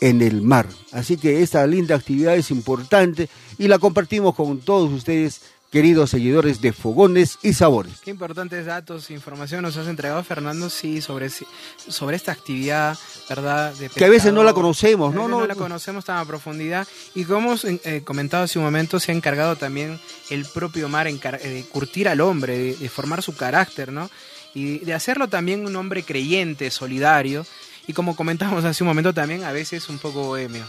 en 0.00 0.22
el 0.22 0.42
mar. 0.42 0.68
Así 0.92 1.16
que 1.16 1.42
esta 1.42 1.66
linda 1.66 1.96
actividad 1.96 2.36
es 2.36 2.50
importante 2.50 3.28
y 3.58 3.68
la 3.68 3.78
compartimos 3.78 4.34
con 4.34 4.60
todos 4.60 4.92
ustedes, 4.92 5.40
queridos 5.70 6.10
seguidores 6.10 6.60
de 6.60 6.72
Fogones 6.72 7.38
y 7.42 7.52
Sabores. 7.52 7.94
Qué 8.04 8.10
importantes 8.10 8.66
datos 8.66 9.10
e 9.10 9.14
información 9.14 9.62
nos 9.62 9.76
has 9.76 9.88
entregado, 9.88 10.22
Fernando, 10.22 10.70
sí, 10.70 11.00
sobre, 11.00 11.28
sobre 11.76 12.16
esta 12.16 12.30
actividad, 12.30 12.96
¿verdad? 13.28 13.74
De 13.74 13.88
que 13.88 14.04
a 14.04 14.08
veces 14.08 14.32
no 14.32 14.44
la 14.44 14.52
conocemos, 14.52 15.12
¿no? 15.12 15.26
No, 15.26 15.40
no 15.40 15.46
la 15.46 15.56
conocemos 15.56 16.04
tan 16.04 16.18
a 16.18 16.24
profundidad. 16.24 16.86
Y 17.14 17.24
como 17.24 17.40
hemos 17.40 17.64
eh, 17.64 18.02
comentado 18.04 18.44
hace 18.44 18.58
un 18.60 18.64
momento, 18.64 19.00
se 19.00 19.10
ha 19.10 19.14
encargado 19.16 19.56
también 19.56 19.98
el 20.30 20.46
propio 20.46 20.88
mar 20.88 21.08
eh, 21.08 21.12
de 21.12 21.64
curtir 21.70 22.08
al 22.08 22.20
hombre, 22.20 22.56
de, 22.56 22.76
de 22.76 22.88
formar 22.88 23.22
su 23.22 23.34
carácter, 23.34 23.90
¿no? 23.90 24.10
Y 24.54 24.78
de 24.78 24.94
hacerlo 24.94 25.26
también 25.28 25.66
un 25.66 25.74
hombre 25.74 26.04
creyente, 26.04 26.70
solidario 26.70 27.44
y 27.86 27.92
como 27.92 28.16
comentamos 28.16 28.64
hace 28.64 28.82
un 28.82 28.88
momento 28.88 29.12
también 29.14 29.44
a 29.44 29.52
veces 29.52 29.88
un 29.88 29.98
poco 29.98 30.24
bohemio. 30.24 30.64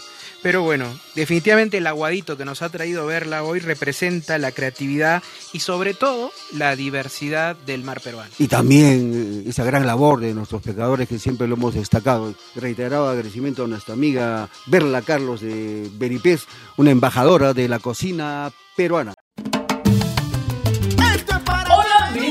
Pero 0.45 0.61
bueno, 0.61 0.85
definitivamente 1.15 1.77
el 1.77 1.87
aguadito 1.87 2.37
que 2.37 2.45
nos 2.45 2.61
ha 2.61 2.69
traído 2.69 3.07
verla 3.07 3.41
hoy 3.41 3.59
representa 3.59 4.37
la 4.37 4.51
creatividad 4.51 5.23
y 5.53 5.59
sobre 5.61 5.95
todo 5.95 6.31
la 6.53 6.75
diversidad 6.75 7.55
del 7.55 7.83
mar 7.83 7.99
peruano. 7.99 8.29
Y 8.37 8.47
también 8.47 9.43
eh, 9.45 9.49
esa 9.49 9.63
gran 9.63 9.87
labor 9.87 10.19
de 10.19 10.35
nuestros 10.35 10.61
pescadores 10.61 11.09
que 11.09 11.17
siempre 11.17 11.47
lo 11.47 11.55
hemos 11.55 11.73
destacado. 11.73 12.35
Reiterado 12.53 13.09
agradecimiento 13.09 13.63
a 13.63 13.67
nuestra 13.67 13.95
amiga 13.95 14.47
Berla 14.67 15.01
Carlos 15.01 15.41
de 15.41 15.89
Beripés, 15.93 16.45
una 16.77 16.91
embajadora 16.91 17.55
de 17.55 17.67
la 17.67 17.79
cocina 17.79 18.51
peruana 18.75 19.14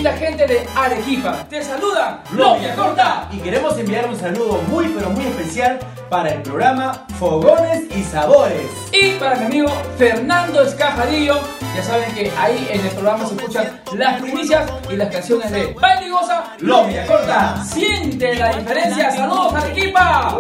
linda 0.05 0.19
gente 0.19 0.47
de 0.47 0.67
Arequipa. 0.77 1.47
Te 1.49 1.63
saluda 1.63 2.23
Novia 2.33 2.75
Corta. 2.75 3.27
Y 3.33 3.39
queremos 3.39 3.79
enviar 3.79 4.07
un 4.07 4.19
saludo 4.19 4.61
muy 4.69 4.87
pero 4.89 5.09
muy 5.09 5.25
especial 5.25 5.79
para 6.11 6.29
el 6.31 6.43
programa 6.43 7.07
Fogones 7.19 7.85
y 7.97 8.03
Sabores. 8.03 8.71
Y 8.93 9.13
para 9.13 9.37
mi 9.37 9.47
amigo 9.47 9.69
Fernando 9.97 10.61
Escajadillo. 10.61 11.37
Ya 11.75 11.83
saben 11.83 12.15
que 12.15 12.31
ahí 12.39 12.69
en 12.71 12.81
el 12.81 12.91
programa 12.91 13.27
se 13.27 13.35
escuchan 13.35 13.81
las 13.95 14.21
primicias 14.21 14.71
y 14.91 14.97
las 14.97 15.09
canciones 15.09 15.51
de 15.51 15.73
Bailigosa, 15.73 16.53
Novia 16.61 17.07
Corta. 17.07 17.65
Siente 17.65 18.35
la 18.35 18.57
diferencia. 18.57 19.11
Saludos 19.11 19.55
Arequipa. 19.55 20.39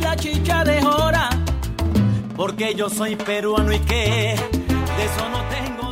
la 0.00 0.14
chicha 0.14 0.62
de 0.62 0.80
Jora, 0.80 1.30
porque 2.36 2.74
yo 2.76 2.88
soy 2.88 3.16
peruano 3.16 3.72
y 3.72 3.80
que 3.80 4.36
de 4.36 5.04
eso 5.04 5.28
no 5.30 5.42
tengo. 5.48 5.83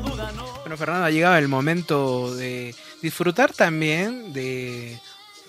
Bueno, 0.72 0.86
Fernando, 0.86 1.04
ha 1.04 1.10
llegado 1.10 1.36
el 1.36 1.48
momento 1.48 2.34
de 2.34 2.74
disfrutar 3.02 3.52
también 3.52 4.32
de 4.32 4.98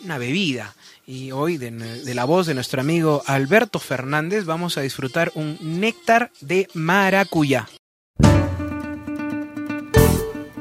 una 0.03 0.17
bebida. 0.17 0.73
Y 1.07 1.31
hoy, 1.31 1.55
de, 1.55 1.71
la 2.13 2.25
voz 2.25 2.45
de 2.45 2.53
nuestro 2.53 2.81
amigo 2.81 3.23
Alberto 3.25 3.79
Fernández, 3.79 4.43
vamos 4.43 4.77
a 4.77 4.81
disfrutar 4.81 5.31
un 5.35 5.57
néctar 5.61 6.29
de 6.41 6.67
maracuyá. 6.73 7.69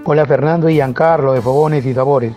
Hola 0.05 0.27
Fernando 0.27 0.69
y 0.69 0.75
Giancarlo 0.75 1.33
de 1.33 1.43
Fogones 1.43 1.85
y 1.85 1.93
Sabores. 1.93 2.33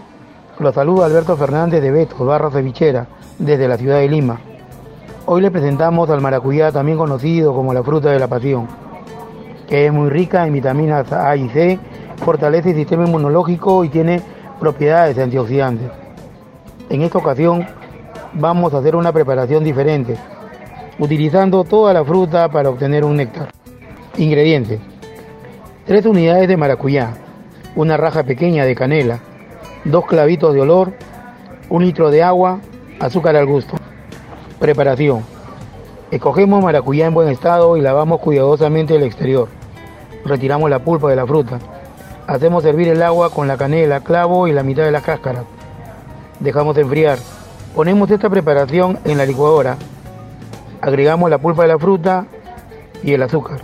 Los 0.58 0.74
saluda 0.74 1.06
Alberto 1.06 1.38
Fernández 1.38 1.80
de 1.80 1.92
Beto, 1.92 2.26
Barra 2.26 2.50
Cevichera, 2.50 3.08
desde 3.38 3.68
la 3.68 3.78
ciudad 3.78 4.00
de 4.00 4.10
Lima. 4.10 4.42
Hoy 5.28 5.44
le 5.44 5.52
presentamos 5.52 6.10
al 6.10 6.22
maracuyá, 6.22 6.72
también 6.72 6.98
conocido 6.98 7.54
como 7.54 7.72
la 7.72 7.84
fruta 7.84 8.10
de 8.10 8.18
la 8.18 8.28
pasión, 8.28 8.68
que 9.70 9.86
es 9.86 9.94
muy 9.94 10.10
rica 10.10 10.48
en 10.48 10.54
vitaminas 10.54 11.12
A 11.12 11.36
y 11.36 11.50
C, 11.50 11.80
fortalece 12.18 12.72
el 12.72 12.76
sistema 12.76 13.06
inmunológico 13.06 13.84
y 13.84 13.90
tiene 13.90 14.22
propiedades 14.60 15.18
antioxidantes. 15.18 15.90
En 16.90 17.02
esta 17.02 17.18
ocasión 17.18 17.68
vamos 18.34 18.74
a 18.74 18.78
hacer 18.78 18.96
una 18.96 19.12
preparación 19.12 19.64
diferente, 19.64 20.16
utilizando 21.00 21.64
toda 21.64 21.94
la 21.94 22.04
fruta 22.04 22.50
para 22.50 22.70
obtener 22.70 23.04
un 23.04 23.18
néctar. 23.18 23.50
Ingredientes. 24.18 24.80
3 25.86 26.06
unidades 26.06 26.48
de 26.48 26.58
maracuyá, 26.58 27.14
una 27.76 27.98
raja 27.98 28.24
pequeña 28.24 28.66
de 28.66 28.76
canela, 28.76 29.20
dos 29.84 30.06
clavitos 30.06 30.54
de 30.54 30.62
olor, 30.62 30.94
un 31.70 31.84
litro 31.84 32.10
de 32.10 32.24
agua, 32.24 32.60
azúcar 33.00 33.36
al 33.36 33.46
gusto. 33.46 33.76
Preparación. 34.60 35.24
Escogemos 36.12 36.64
maracuyá 36.64 37.08
en 37.08 37.14
buen 37.14 37.30
estado 37.30 37.78
y 37.78 37.82
lavamos 37.82 38.20
cuidadosamente 38.20 38.96
el 38.96 39.04
exterior. 39.04 39.50
Retiramos 40.24 40.70
la 40.70 40.80
pulpa 40.80 41.10
de 41.10 41.16
la 41.16 41.28
fruta 41.28 41.60
Hacemos 42.28 42.66
hervir 42.66 42.88
el 42.88 43.04
agua 43.04 43.30
con 43.30 43.48
la 43.48 43.56
canela, 43.56 44.00
clavo 44.00 44.48
y 44.48 44.52
la 44.52 44.64
mitad 44.64 44.84
de 44.84 44.92
la 44.92 45.02
cáscara. 45.02 45.44
Dejamos 46.40 46.76
enfriar. 46.78 47.20
Ponemos 47.76 48.10
esta 48.10 48.32
preparación 48.32 48.98
en 49.06 49.20
la 49.20 49.28
licuadora. 49.28 49.78
Agregamos 50.82 51.30
la 51.30 51.38
pulpa 51.38 51.62
de 51.62 51.68
la 51.68 51.78
fruta 51.78 52.26
y 53.04 53.14
el 53.14 53.22
azúcar. 53.22 53.62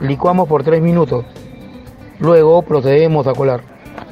Licuamos 0.00 0.46
por 0.48 0.64
3 0.64 0.82
minutos. 0.82 1.24
Luego 2.18 2.60
procedemos 2.60 3.26
a 3.26 3.32
colar. 3.32 3.62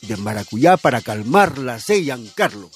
de 0.01 0.17
maracuyá 0.17 0.77
para 0.77 1.01
calmar 1.01 1.57
la 1.57 1.79
sed, 1.79 2.07
Carlos. 2.35 2.71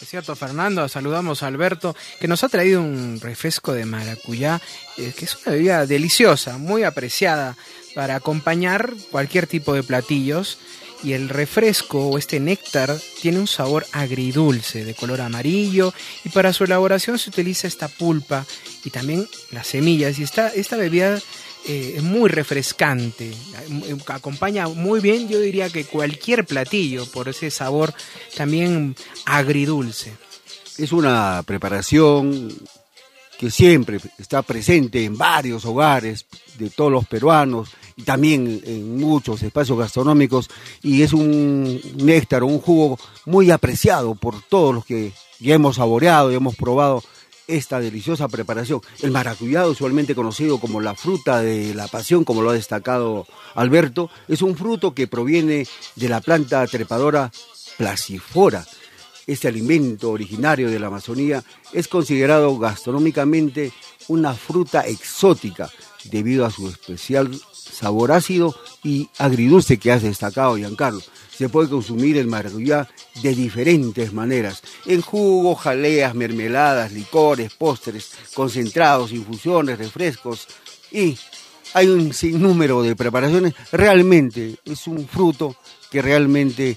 Es 0.00 0.08
cierto, 0.08 0.34
Fernando, 0.34 0.88
saludamos 0.88 1.42
a 1.42 1.48
Alberto, 1.48 1.94
que 2.18 2.28
nos 2.28 2.42
ha 2.42 2.48
traído 2.48 2.80
un 2.80 3.20
refresco 3.20 3.74
de 3.74 3.84
maracuyá, 3.84 4.60
eh, 4.96 5.12
que 5.14 5.26
es 5.26 5.36
una 5.36 5.52
bebida 5.52 5.84
deliciosa, 5.84 6.56
muy 6.56 6.84
apreciada 6.84 7.56
para 7.94 8.16
acompañar 8.16 8.94
cualquier 9.10 9.46
tipo 9.46 9.74
de 9.74 9.82
platillos 9.82 10.58
y 11.02 11.12
el 11.12 11.28
refresco 11.28 12.08
o 12.08 12.18
este 12.18 12.40
néctar 12.40 12.94
tiene 13.20 13.38
un 13.38 13.46
sabor 13.46 13.86
agridulce 13.92 14.84
de 14.84 14.94
color 14.94 15.20
amarillo 15.20 15.92
y 16.24 16.28
para 16.28 16.52
su 16.52 16.64
elaboración 16.64 17.18
se 17.18 17.30
utiliza 17.30 17.68
esta 17.68 17.88
pulpa 17.88 18.44
y 18.84 18.90
también 18.90 19.26
las 19.50 19.66
semillas 19.66 20.18
y 20.18 20.22
esta, 20.22 20.48
esta 20.48 20.76
bebida 20.76 21.18
eh, 21.66 21.94
es 21.96 22.02
muy 22.02 22.28
refrescante, 22.28 23.32
acompaña 24.06 24.68
muy 24.68 25.00
bien 25.00 25.28
yo 25.28 25.40
diría 25.40 25.68
que 25.68 25.84
cualquier 25.84 26.46
platillo 26.46 27.06
por 27.06 27.28
ese 27.28 27.50
sabor 27.50 27.92
también 28.36 28.96
agridulce. 29.26 30.12
Es 30.78 30.92
una 30.92 31.42
preparación 31.44 32.50
que 33.38 33.50
siempre 33.50 33.98
está 34.18 34.42
presente 34.42 35.04
en 35.04 35.16
varios 35.16 35.64
hogares 35.64 36.26
de 36.58 36.70
todos 36.70 36.92
los 36.92 37.06
peruanos 37.06 37.70
también 38.04 38.62
en 38.64 38.98
muchos 38.98 39.42
espacios 39.42 39.78
gastronómicos 39.78 40.48
y 40.82 41.02
es 41.02 41.12
un 41.12 41.80
néctar 41.96 42.42
un 42.42 42.60
jugo 42.60 42.98
muy 43.26 43.50
apreciado 43.50 44.14
por 44.14 44.40
todos 44.42 44.74
los 44.74 44.84
que 44.84 45.12
ya 45.38 45.54
hemos 45.54 45.76
saboreado 45.76 46.30
y 46.30 46.34
hemos 46.34 46.56
probado 46.56 47.02
esta 47.46 47.80
deliciosa 47.80 48.28
preparación. 48.28 48.80
El 49.02 49.10
maracuyá, 49.10 49.66
usualmente 49.66 50.14
conocido 50.14 50.58
como 50.58 50.80
la 50.80 50.94
fruta 50.94 51.42
de 51.42 51.74
la 51.74 51.88
pasión, 51.88 52.24
como 52.24 52.42
lo 52.42 52.50
ha 52.50 52.54
destacado 52.54 53.26
Alberto, 53.54 54.10
es 54.28 54.42
un 54.42 54.56
fruto 54.56 54.94
que 54.94 55.08
proviene 55.08 55.66
de 55.96 56.08
la 56.08 56.20
planta 56.20 56.66
trepadora 56.66 57.32
placifora. 57.76 58.64
Este 59.26 59.48
alimento 59.48 60.10
originario 60.10 60.70
de 60.70 60.78
la 60.78 60.88
Amazonía 60.88 61.44
es 61.72 61.88
considerado 61.88 62.58
gastronómicamente 62.58 63.72
una 64.08 64.34
fruta 64.34 64.80
exótica 64.86 65.70
debido 66.04 66.46
a 66.46 66.50
su 66.50 66.68
especial 66.68 67.30
sabor 67.80 68.12
ácido 68.12 68.54
y 68.84 69.08
agridulce 69.18 69.78
que 69.78 69.90
has 69.90 70.02
destacado, 70.02 70.56
Giancarlo. 70.56 71.00
Se 71.36 71.48
puede 71.48 71.70
consumir 71.70 72.18
el 72.18 72.26
maracuyá 72.26 72.88
de 73.22 73.34
diferentes 73.34 74.12
maneras, 74.12 74.62
en 74.84 75.00
jugo, 75.00 75.54
jaleas, 75.54 76.14
mermeladas, 76.14 76.92
licores, 76.92 77.54
postres, 77.54 78.12
concentrados, 78.34 79.12
infusiones, 79.12 79.78
refrescos 79.78 80.46
y 80.92 81.16
hay 81.72 81.86
un 81.86 82.12
sinnúmero 82.12 82.82
de 82.82 82.96
preparaciones. 82.96 83.54
Realmente 83.72 84.56
es 84.64 84.86
un 84.86 85.06
fruto 85.08 85.56
que 85.90 86.02
realmente 86.02 86.76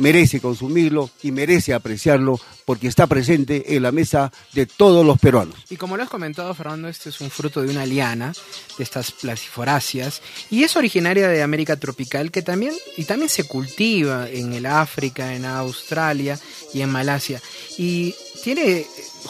merece 0.00 0.40
consumirlo 0.40 1.10
y 1.22 1.30
merece 1.30 1.74
apreciarlo 1.74 2.40
porque 2.64 2.88
está 2.88 3.06
presente 3.06 3.76
en 3.76 3.82
la 3.82 3.92
mesa 3.92 4.32
de 4.52 4.66
todos 4.66 5.04
los 5.04 5.18
peruanos. 5.18 5.54
Y 5.70 5.76
como 5.76 5.96
lo 5.96 6.02
has 6.02 6.08
comentado, 6.08 6.54
Fernando, 6.54 6.88
este 6.88 7.08
es 7.08 7.20
un 7.20 7.30
fruto 7.30 7.62
de 7.62 7.70
una 7.70 7.86
liana, 7.86 8.32
de 8.78 8.84
estas 8.84 9.12
placiforáceas, 9.12 10.22
y 10.50 10.62
es 10.62 10.76
originaria 10.76 11.28
de 11.28 11.42
América 11.42 11.76
tropical, 11.76 12.30
que 12.30 12.42
también, 12.42 12.74
y 12.96 13.04
también 13.04 13.28
se 13.28 13.44
cultiva 13.44 14.28
en 14.28 14.52
el 14.52 14.66
África, 14.66 15.34
en 15.34 15.44
Australia 15.44 16.38
y 16.72 16.82
en 16.82 16.90
Malasia. 16.90 17.40
Y 17.78 18.14
tiene 18.42 18.86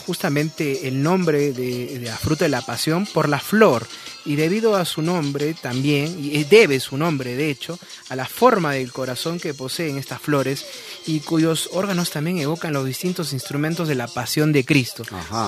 justamente 0.06 0.88
el 0.88 1.02
nombre 1.02 1.52
de, 1.52 1.98
de 1.98 2.06
la 2.06 2.16
fruta 2.16 2.44
de 2.44 2.50
la 2.50 2.62
pasión 2.62 3.06
por 3.06 3.28
la 3.28 3.40
flor. 3.40 3.86
Y 4.26 4.36
debido 4.36 4.76
a 4.76 4.84
su 4.84 5.00
nombre 5.00 5.54
también, 5.54 6.14
y 6.22 6.44
debe 6.44 6.78
su 6.78 6.98
nombre 6.98 7.36
de 7.36 7.50
hecho, 7.50 7.78
a 8.10 8.16
la 8.16 8.26
forma 8.26 8.72
del 8.72 8.92
corazón 8.92 9.40
que 9.40 9.54
poseen 9.54 9.96
estas 9.96 10.20
flores 10.20 10.66
y 11.06 11.20
cuyos 11.20 11.70
órganos 11.72 12.10
también 12.10 12.38
evocan 12.38 12.74
los 12.74 12.84
distintos 12.84 13.32
instrumentos 13.32 13.88
de 13.88 13.94
la 13.94 14.08
pasión 14.08 14.52
de 14.52 14.64
Cristo, 14.66 15.04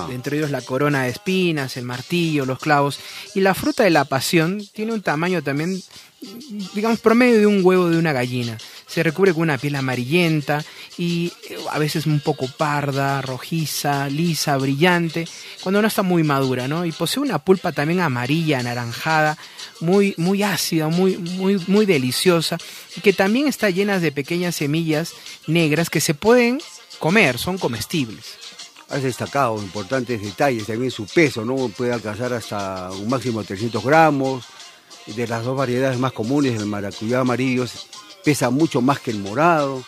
entre 0.09 0.37
ellos 0.37 0.49
la 0.49 0.61
corona 0.61 1.03
de 1.03 1.11
espinas, 1.11 1.77
el 1.77 1.85
martillo, 1.85 2.45
los 2.45 2.57
clavos, 2.57 2.99
y 3.35 3.41
la 3.41 3.53
fruta 3.53 3.83
de 3.83 3.91
la 3.91 4.05
pasión 4.05 4.65
tiene 4.73 4.93
un 4.93 5.03
tamaño 5.03 5.43
también, 5.43 5.79
digamos, 6.73 6.99
promedio 6.99 7.39
de 7.39 7.45
un 7.45 7.63
huevo 7.63 7.89
de 7.89 7.99
una 7.99 8.11
gallina 8.11 8.57
se 8.93 9.01
recubre 9.01 9.33
con 9.33 9.41
una 9.41 9.57
piel 9.57 9.75
amarillenta 9.75 10.63
y 10.99 11.33
eh, 11.49 11.57
a 11.71 11.79
veces 11.79 12.05
un 12.05 12.19
poco 12.19 12.47
parda, 12.47 13.23
rojiza, 13.23 14.07
lisa, 14.07 14.55
brillante, 14.57 15.27
cuando 15.63 15.81
no 15.81 15.87
está 15.87 16.03
muy 16.03 16.21
madura, 16.21 16.67
¿no? 16.67 16.85
Y 16.85 16.91
posee 16.91 17.23
una 17.23 17.39
pulpa 17.39 17.71
también 17.71 18.01
amarilla, 18.01 18.59
anaranjada, 18.59 19.35
muy, 19.79 20.13
muy 20.17 20.43
ácida, 20.43 20.89
muy, 20.89 21.17
muy, 21.17 21.59
muy 21.65 21.87
deliciosa, 21.87 22.59
y 22.95 23.01
que 23.01 23.13
también 23.13 23.47
está 23.47 23.71
llena 23.71 23.97
de 23.97 24.11
pequeñas 24.11 24.57
semillas 24.57 25.13
negras 25.47 25.89
que 25.89 25.99
se 25.99 26.13
pueden 26.13 26.61
comer, 26.99 27.39
son 27.39 27.57
comestibles. 27.57 28.37
Has 28.89 29.01
destacado 29.01 29.57
importantes 29.57 30.21
detalles, 30.21 30.67
también 30.67 30.91
su 30.91 31.07
peso, 31.07 31.43
¿no? 31.43 31.67
Puede 31.69 31.93
alcanzar 31.93 32.31
hasta 32.33 32.91
un 32.91 33.09
máximo 33.09 33.41
de 33.41 33.47
300 33.47 33.83
gramos. 33.83 34.45
De 35.07 35.27
las 35.27 35.43
dos 35.43 35.57
variedades 35.57 35.99
más 35.99 36.13
comunes, 36.13 36.57
el 36.57 36.67
maracuyá 36.67 37.21
amarillo 37.21 37.65
pesa 38.23 38.49
mucho 38.49 38.81
más 38.81 38.99
que 38.99 39.11
el 39.11 39.19
morado. 39.19 39.83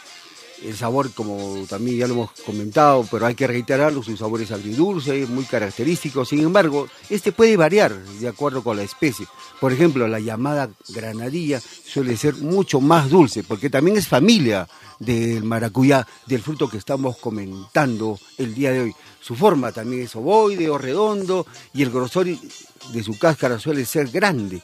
El 0.64 0.76
sabor, 0.76 1.12
como 1.12 1.66
también 1.68 1.98
ya 1.98 2.08
lo 2.08 2.14
hemos 2.14 2.32
comentado, 2.46 3.06
pero 3.12 3.26
hay 3.26 3.36
que 3.36 3.46
reiterarlo, 3.46 4.02
su 4.02 4.16
sabor 4.16 4.42
es 4.42 4.52
agridulce, 4.52 5.28
muy 5.28 5.44
característico. 5.44 6.24
Sin 6.24 6.40
embargo, 6.40 6.88
este 7.10 7.34
puede 7.34 7.58
variar 7.58 7.94
de 7.94 8.28
acuerdo 8.28 8.64
con 8.64 8.78
la 8.78 8.84
especie. 8.84 9.28
Por 9.60 9.74
ejemplo, 9.74 10.08
la 10.08 10.20
llamada 10.20 10.70
granadilla 10.90 11.60
suele 11.60 12.16
ser 12.16 12.36
mucho 12.36 12.80
más 12.80 13.10
dulce, 13.10 13.44
porque 13.44 13.70
también 13.70 13.98
es 13.98 14.08
familia 14.08 14.68
del 14.98 15.44
maracuyá, 15.44 16.08
del 16.26 16.42
fruto 16.42 16.70
que 16.70 16.78
estamos 16.78 17.18
comentando 17.18 18.18
el 18.38 18.56
día 18.56 18.72
de 18.72 18.82
hoy. 18.82 18.96
Su 19.20 19.36
forma 19.36 19.74
también 19.74 20.04
es 20.04 20.16
ovoide 20.16 20.70
o 20.70 20.78
redondo 20.78 21.46
y 21.74 21.84
el 21.84 21.92
grosor 21.92 22.28
de 22.28 23.04
su 23.04 23.20
cáscara 23.20 23.60
suele 23.60 23.86
ser 23.86 24.08
grande 24.08 24.64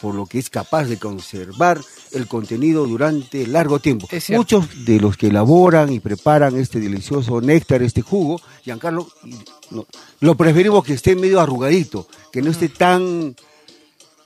por 0.00 0.14
lo 0.14 0.26
que 0.26 0.38
es 0.38 0.50
capaz 0.50 0.84
de 0.84 0.98
conservar 0.98 1.80
el 2.12 2.26
contenido 2.26 2.86
durante 2.86 3.46
largo 3.46 3.78
tiempo. 3.78 4.08
Muchos 4.30 4.84
de 4.84 5.00
los 5.00 5.16
que 5.16 5.28
elaboran 5.28 5.92
y 5.92 6.00
preparan 6.00 6.56
este 6.56 6.80
delicioso 6.80 7.40
néctar, 7.40 7.82
este 7.82 8.02
jugo, 8.02 8.40
Giancarlo, 8.62 9.08
lo 10.20 10.34
preferimos 10.36 10.84
que 10.84 10.94
esté 10.94 11.16
medio 11.16 11.40
arrugadito, 11.40 12.06
que 12.32 12.42
no 12.42 12.50
esté 12.50 12.68
tan 12.68 13.34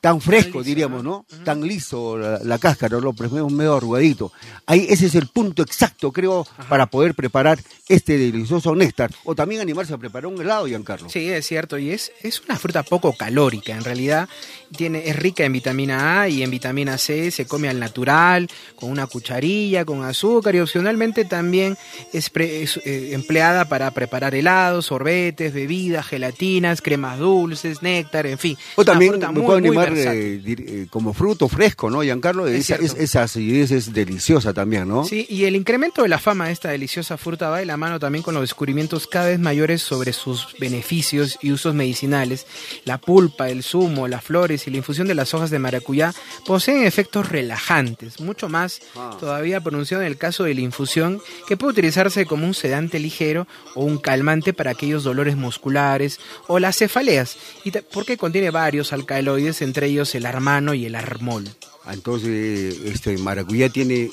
tan 0.02 0.20
fresco, 0.20 0.64
diríamos, 0.64 1.04
¿no? 1.04 1.24
Tan 1.44 1.60
liso 1.62 2.18
la, 2.18 2.58
cáscara, 2.58 2.98
lo 2.98 3.12
preferimos 3.12 3.52
medio 3.52 3.76
arrugadito. 3.76 4.32
Ahí 4.66 4.84
ese 4.90 5.06
es 5.06 5.14
el 5.14 5.28
punto 5.28 5.62
exacto, 5.62 6.10
creo, 6.10 6.44
para 6.68 6.86
poder 6.86 7.14
preparar 7.14 7.60
este 7.88 8.18
delicioso 8.18 8.74
néctar. 8.74 9.12
O 9.22 9.36
también 9.36 9.60
animarse 9.60 9.94
a 9.94 9.98
preparar 9.98 10.26
un 10.26 10.40
helado, 10.40 10.66
Giancarlo. 10.66 11.08
Sí, 11.08 11.30
es 11.30 11.46
cierto, 11.46 11.78
y 11.78 11.90
es, 11.90 12.10
es 12.20 12.40
una 12.40 12.56
fruta 12.56 12.82
poco 12.82 13.12
calórica, 13.12 13.76
en 13.76 13.84
realidad 13.84 14.28
tiene, 14.76 15.08
es 15.08 15.14
rica 15.14 15.44
en 15.44 15.52
vitamina 15.52 16.22
A 16.22 16.28
y 16.28 16.42
en 16.42 16.50
vitamina 16.50 16.98
C, 16.98 17.30
se 17.30 17.46
come 17.46 17.68
al 17.68 17.78
natural, 17.78 18.48
con 18.74 18.90
una 18.90 19.06
cucharilla, 19.06 19.84
con 19.84 20.04
azúcar, 20.04 20.56
y 20.56 20.60
opcionalmente 20.60 21.24
también 21.26 21.78
es, 22.12 22.32
eh, 22.34 23.10
empleada 23.12 23.66
para 23.66 23.92
preparar 23.92 24.34
helados, 24.34 24.86
sorbetes, 24.86 25.54
bebidas, 25.54 26.08
gelatinas, 26.08 26.82
cremas 26.82 27.20
dulces, 27.20 27.82
néctar, 27.82 28.26
en 28.26 28.38
fin. 28.38 28.58
O 28.74 28.84
también 28.84 29.20
me 29.20 29.42
puedo 29.42 29.58
animar 29.58 29.91
eh, 29.96 30.42
eh, 30.46 30.86
como 30.90 31.14
fruto 31.14 31.48
fresco, 31.48 31.90
¿no, 31.90 32.02
Giancarlo? 32.02 32.46
esa, 32.46 33.22
acidez 33.22 33.70
es 33.70 33.92
deliciosa 33.92 34.52
también, 34.52 34.88
¿no? 34.88 35.04
Sí, 35.04 35.26
y 35.28 35.44
el 35.44 35.56
incremento 35.56 36.02
de 36.02 36.08
la 36.08 36.18
fama 36.18 36.46
de 36.46 36.52
esta 36.52 36.70
deliciosa 36.70 37.16
fruta 37.16 37.50
va 37.50 37.58
de 37.58 37.66
la 37.66 37.76
mano 37.76 37.98
también 37.98 38.22
con 38.22 38.34
los 38.34 38.42
descubrimientos 38.42 39.06
cada 39.06 39.26
vez 39.28 39.38
mayores 39.38 39.82
sobre 39.82 40.12
sus 40.12 40.48
beneficios 40.58 41.38
y 41.42 41.52
usos 41.52 41.74
medicinales. 41.74 42.46
La 42.84 42.98
pulpa, 42.98 43.48
el 43.48 43.62
zumo, 43.62 44.08
las 44.08 44.24
flores 44.24 44.66
y 44.66 44.70
la 44.70 44.78
infusión 44.78 45.08
de 45.08 45.14
las 45.14 45.34
hojas 45.34 45.50
de 45.50 45.58
maracuyá 45.58 46.14
poseen 46.46 46.84
efectos 46.84 47.28
relajantes, 47.28 48.20
mucho 48.20 48.48
más 48.48 48.80
ah. 48.96 49.16
todavía 49.18 49.60
pronunciado 49.60 50.02
en 50.02 50.08
el 50.08 50.18
caso 50.18 50.44
de 50.44 50.54
la 50.54 50.60
infusión, 50.60 51.20
que 51.46 51.56
puede 51.56 51.72
utilizarse 51.72 52.26
como 52.26 52.46
un 52.46 52.54
sedante 52.54 52.98
ligero 52.98 53.46
o 53.74 53.84
un 53.84 53.98
calmante 53.98 54.52
para 54.52 54.72
aquellos 54.72 55.04
dolores 55.04 55.36
musculares 55.36 56.20
o 56.46 56.58
las 56.58 56.76
cefaleas, 56.76 57.36
y 57.64 57.70
porque 57.70 58.16
contiene 58.16 58.50
varios 58.50 58.92
alcaloides, 58.92 59.62
entre 59.62 59.81
ellos 59.86 60.14
el 60.14 60.26
armano 60.26 60.74
y 60.74 60.86
el 60.86 60.94
armol. 60.94 61.48
Entonces, 61.90 62.80
este 62.84 63.16
maracuyá 63.18 63.68
tiene 63.68 64.10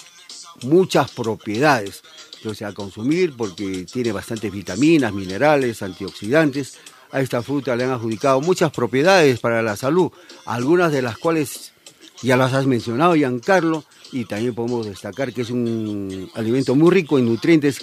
muchas 0.64 1.12
propiedades 1.12 2.04
entonces, 2.40 2.66
a 2.66 2.74
consumir 2.74 3.34
porque 3.36 3.86
tiene 3.92 4.14
bastantes 4.14 4.52
vitaminas, 4.52 5.14
minerales, 5.14 5.82
antioxidantes. 5.84 6.78
A 7.12 7.20
esta 7.20 7.42
fruta 7.42 7.76
le 7.76 7.84
han 7.84 7.92
adjudicado 7.92 8.40
muchas 8.40 8.72
propiedades 8.72 9.40
para 9.40 9.62
la 9.62 9.76
salud, 9.76 10.12
algunas 10.46 10.92
de 10.92 11.02
las 11.02 11.18
cuales 11.18 11.74
ya 12.22 12.38
las 12.38 12.54
has 12.54 12.66
mencionado, 12.66 13.16
Giancarlo, 13.16 13.84
y 14.12 14.26
también 14.26 14.56
podemos 14.56 14.86
destacar 14.86 15.34
que 15.34 15.42
es 15.42 15.50
un 15.50 16.30
alimento 16.36 16.76
muy 16.76 16.92
rico 16.92 17.20
en 17.20 17.26
nutrientes 17.26 17.82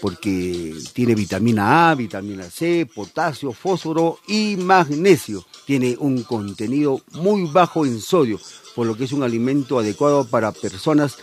porque 0.00 0.74
tiene 0.92 1.14
vitamina 1.14 1.90
A, 1.90 1.94
vitamina 1.94 2.44
C, 2.44 2.86
potasio, 2.92 3.52
fósforo 3.52 4.18
y 4.26 4.56
magnesio. 4.56 5.44
Tiene 5.66 5.96
un 5.98 6.22
contenido 6.22 7.00
muy 7.12 7.50
bajo 7.50 7.84
en 7.84 8.00
sodio, 8.00 8.40
por 8.74 8.86
lo 8.86 8.96
que 8.96 9.04
es 9.04 9.12
un 9.12 9.22
alimento 9.22 9.78
adecuado 9.78 10.24
para 10.24 10.52
personas 10.52 11.18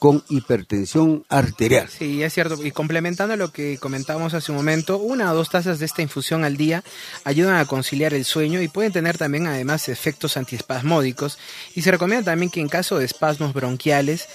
con 0.00 0.24
hipertensión 0.30 1.26
arterial. 1.28 1.86
Sí, 1.90 2.22
es 2.22 2.32
cierto. 2.32 2.56
Y 2.64 2.70
complementando 2.70 3.36
lo 3.36 3.52
que 3.52 3.76
comentábamos 3.76 4.32
hace 4.32 4.50
un 4.50 4.56
momento, 4.56 4.96
una 4.96 5.30
o 5.30 5.34
dos 5.34 5.50
tazas 5.50 5.78
de 5.78 5.84
esta 5.84 6.00
infusión 6.00 6.42
al 6.42 6.56
día 6.56 6.82
ayudan 7.22 7.56
a 7.56 7.66
conciliar 7.66 8.14
el 8.14 8.24
sueño 8.24 8.62
y 8.62 8.68
pueden 8.68 8.92
tener 8.92 9.18
también 9.18 9.46
además 9.46 9.90
efectos 9.90 10.38
antiespasmódicos. 10.38 11.38
Y 11.74 11.82
se 11.82 11.90
recomienda 11.90 12.32
también 12.32 12.50
que 12.50 12.60
en 12.60 12.70
caso 12.70 12.98
de 12.98 13.04
espasmos 13.04 13.52
bronquiales 13.52 14.26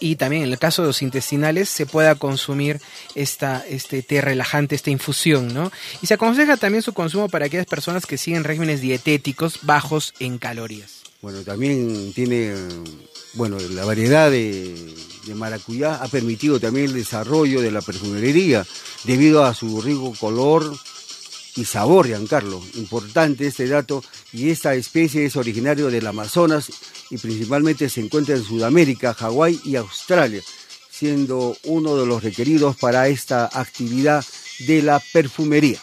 y 0.00 0.16
también 0.16 0.42
en 0.42 0.52
el 0.52 0.58
caso 0.58 0.82
de 0.82 0.88
los 0.88 1.02
intestinales 1.02 1.68
se 1.68 1.86
pueda 1.86 2.14
consumir 2.14 2.80
esta, 3.14 3.64
este 3.68 4.02
té 4.02 4.20
relajante, 4.20 4.74
esta 4.74 4.90
infusión, 4.90 5.52
¿no? 5.52 5.70
Y 6.02 6.06
se 6.06 6.14
aconseja 6.14 6.56
también 6.56 6.82
su 6.82 6.92
consumo 6.92 7.28
para 7.28 7.46
aquellas 7.46 7.66
personas 7.66 8.06
que 8.06 8.18
siguen 8.18 8.44
regímenes 8.44 8.80
dietéticos 8.80 9.60
bajos 9.62 10.14
en 10.18 10.38
calorías. 10.38 11.02
Bueno, 11.22 11.42
también 11.42 12.12
tiene 12.12 12.54
bueno, 13.36 13.58
la 13.58 13.84
variedad 13.84 14.30
de, 14.30 14.74
maracuyá 15.34 15.96
ha 15.96 16.08
permitido 16.08 16.58
también 16.58 16.86
el 16.86 16.94
desarrollo 16.94 17.60
de 17.60 17.70
la 17.70 17.82
perfumería 17.82 18.66
debido 19.04 19.44
a 19.44 19.54
su 19.54 19.82
rico 19.82 20.14
color 20.18 20.74
y 21.56 21.64
sabor, 21.64 22.06
Giancarlo. 22.06 22.62
Importante 22.74 23.46
este 23.46 23.66
dato. 23.66 24.04
Y 24.32 24.50
esta 24.50 24.74
especie 24.74 25.24
es 25.24 25.36
originario 25.36 25.90
del 25.90 26.06
Amazonas 26.06 26.70
y 27.10 27.18
principalmente 27.18 27.88
se 27.88 28.00
encuentra 28.00 28.36
en 28.36 28.44
Sudamérica, 28.44 29.14
Hawái 29.14 29.60
y 29.64 29.76
Australia, 29.76 30.42
siendo 30.90 31.56
uno 31.64 31.96
de 31.96 32.06
los 32.06 32.22
requeridos 32.22 32.76
para 32.76 33.08
esta 33.08 33.48
actividad 33.52 34.24
de 34.60 34.82
la 34.82 35.00
perfumería. 35.12 35.80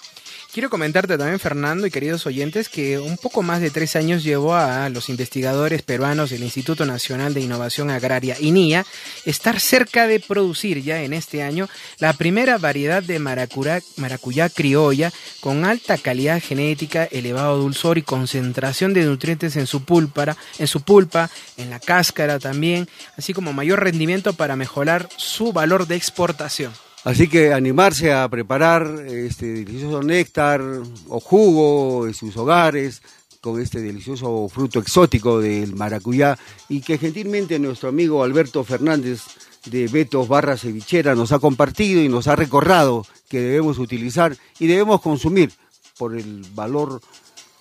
Quiero 0.54 0.70
comentarte 0.70 1.18
también, 1.18 1.39
Fernando 1.39 1.88
y 1.88 1.89
queridos 1.89 2.28
oyentes, 2.28 2.70
que 2.70 2.99
un 2.99 3.18
poco 3.18 3.41
más 3.41 3.60
de 3.60 3.72
tres 3.72 3.95
años 3.95 4.24
llevó 4.24 4.54
a 4.54 4.88
los 4.89 5.10
investigadores 5.10 5.82
peruanos 5.82 6.30
del 6.30 6.43
Instituto 6.43 6.86
Nacional 6.86 7.34
de 7.34 7.41
Innovación 7.41 7.89
Agraria, 7.89 8.38
INIA, 8.39 8.86
estar 9.26 9.60
cerca 9.60 10.06
de 10.06 10.20
producir 10.20 10.84
ya 10.84 11.01
en 11.01 11.14
este 11.14 11.41
año 11.41 11.68
la 11.97 12.14
primera 12.14 12.60
variedad 12.60 13.01
de 13.01 13.18
maracuyá, 13.18 14.47
criolla 14.49 15.12
con 15.39 15.66
alta 15.66 15.97
calidad 15.97 16.39
genética, 16.39 17.06
elevado 17.06 17.58
dulzor 17.58 17.97
y 17.97 18.04
concentración 18.04 18.93
de 18.93 19.06
nutrientes 19.06 19.56
en 19.56 19.66
su 19.66 19.84
pulpa, 19.84 20.38
en 20.60 20.68
su 20.68 20.82
pulpa, 20.82 21.32
en 21.58 21.72
la 21.72 21.80
cáscara 21.80 22.38
también, 22.38 22.88
así 23.18 23.34
como 23.34 23.54
mayor 23.54 23.84
rendimiento 23.84 24.34
para 24.34 24.56
mejorar 24.56 25.10
su 25.18 25.51
valor 25.51 25.88
de 25.88 25.95
exportación. 25.95 26.74
Así 27.04 27.28
que 27.28 27.54
animarse 27.54 28.14
a 28.14 28.28
preparar 28.30 29.06
este 29.08 29.47
delicioso 29.47 30.01
néctar 30.01 30.62
o 31.10 31.20
jugo 31.20 32.08
en 32.08 32.14
sus 32.14 32.38
hogares 32.38 33.01
con 33.41 33.60
este 33.60 33.82
delicioso 33.82 34.47
fruto 34.47 34.80
exótico 34.80 35.41
del 35.41 35.76
maracuyá 35.76 36.38
y 36.70 36.80
que 36.80 36.97
gentilmente 36.97 37.60
nuestro 37.60 37.89
amigo 37.89 38.24
Alberto 38.24 38.64
Fernández 38.64 39.22
de 39.66 39.88
Betos 39.88 40.30
Barra 40.30 40.56
Cevichera 40.56 41.14
nos 41.14 41.34
ha 41.34 41.39
compartido 41.39 42.01
y 42.01 42.08
nos 42.08 42.30
ha 42.30 42.38
recordado 42.38 43.06
que 43.28 43.41
debemos 43.41 43.80
utilizar 43.80 44.38
y 44.60 44.68
debemos 44.68 45.01
consumir 45.01 45.51
por 45.97 46.16
el 46.16 46.45
valor 46.56 47.01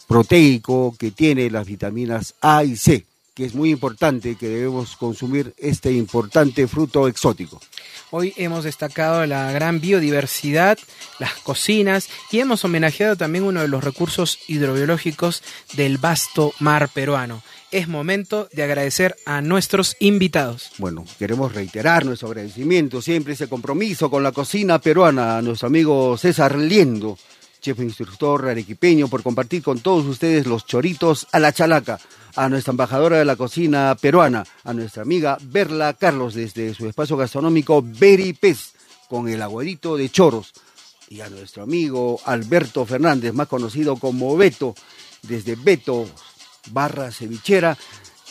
proteico 0.06 0.94
que 0.96 1.10
tiene 1.10 1.50
las 1.50 1.66
vitaminas 1.66 2.34
A 2.40 2.62
y 2.62 2.76
C, 2.76 3.06
que 3.34 3.44
es 3.46 3.54
muy 3.54 3.70
importante 3.70 4.36
que 4.36 4.48
debemos 4.48 4.96
consumir 4.96 5.54
este 5.56 5.92
importante 5.92 6.66
fruto 6.68 7.08
exótico. 7.08 7.60
Hoy 8.10 8.34
hemos 8.36 8.64
destacado 8.64 9.24
la 9.24 9.50
gran 9.52 9.80
biodiversidad, 9.80 10.78
las 11.18 11.32
cocinas 11.34 12.08
y 12.30 12.40
hemos 12.40 12.64
homenajeado 12.64 13.16
también 13.16 13.44
uno 13.44 13.62
de 13.62 13.68
los 13.68 13.82
recursos 13.82 14.38
hidrobiológicos 14.48 15.42
del 15.74 15.96
vasto 15.96 16.52
mar 16.58 16.90
peruano. 16.90 17.42
Es 17.70 17.88
momento 17.88 18.50
de 18.52 18.64
agradecer 18.64 19.16
a 19.24 19.40
nuestros 19.40 19.96
invitados. 19.98 20.72
Bueno, 20.76 21.06
queremos 21.18 21.54
reiterar 21.54 22.04
nuestro 22.04 22.28
agradecimiento, 22.28 23.00
siempre 23.00 23.32
ese 23.32 23.48
compromiso 23.48 24.10
con 24.10 24.22
la 24.22 24.32
cocina 24.32 24.78
peruana, 24.78 25.38
a 25.38 25.42
nuestro 25.42 25.68
amigo 25.68 26.18
César 26.18 26.58
Liendo, 26.58 27.16
chef 27.62 27.78
instructor 27.78 28.48
arequipeño, 28.48 29.08
por 29.08 29.22
compartir 29.22 29.62
con 29.62 29.80
todos 29.80 30.04
ustedes 30.04 30.46
los 30.46 30.66
choritos 30.66 31.28
a 31.32 31.38
la 31.38 31.52
chalaca 31.52 32.00
a 32.34 32.48
nuestra 32.48 32.72
embajadora 32.72 33.18
de 33.18 33.24
la 33.24 33.36
cocina 33.36 33.96
peruana, 34.00 34.44
a 34.64 34.72
nuestra 34.72 35.02
amiga 35.02 35.38
Berla 35.40 35.94
Carlos 35.94 36.34
desde 36.34 36.74
su 36.74 36.88
espacio 36.88 37.16
gastronómico 37.16 37.82
Beripez 37.82 38.72
con 39.08 39.28
el 39.28 39.40
aguadito 39.42 39.96
de 39.96 40.10
choros 40.10 40.52
y 41.08 41.20
a 41.20 41.28
nuestro 41.28 41.62
amigo 41.62 42.20
Alberto 42.24 42.84
Fernández, 42.86 43.34
más 43.34 43.46
conocido 43.46 43.96
como 43.96 44.36
Beto, 44.36 44.74
desde 45.22 45.56
Beto 45.56 46.06
barra 46.70 47.12
cevichera, 47.12 47.76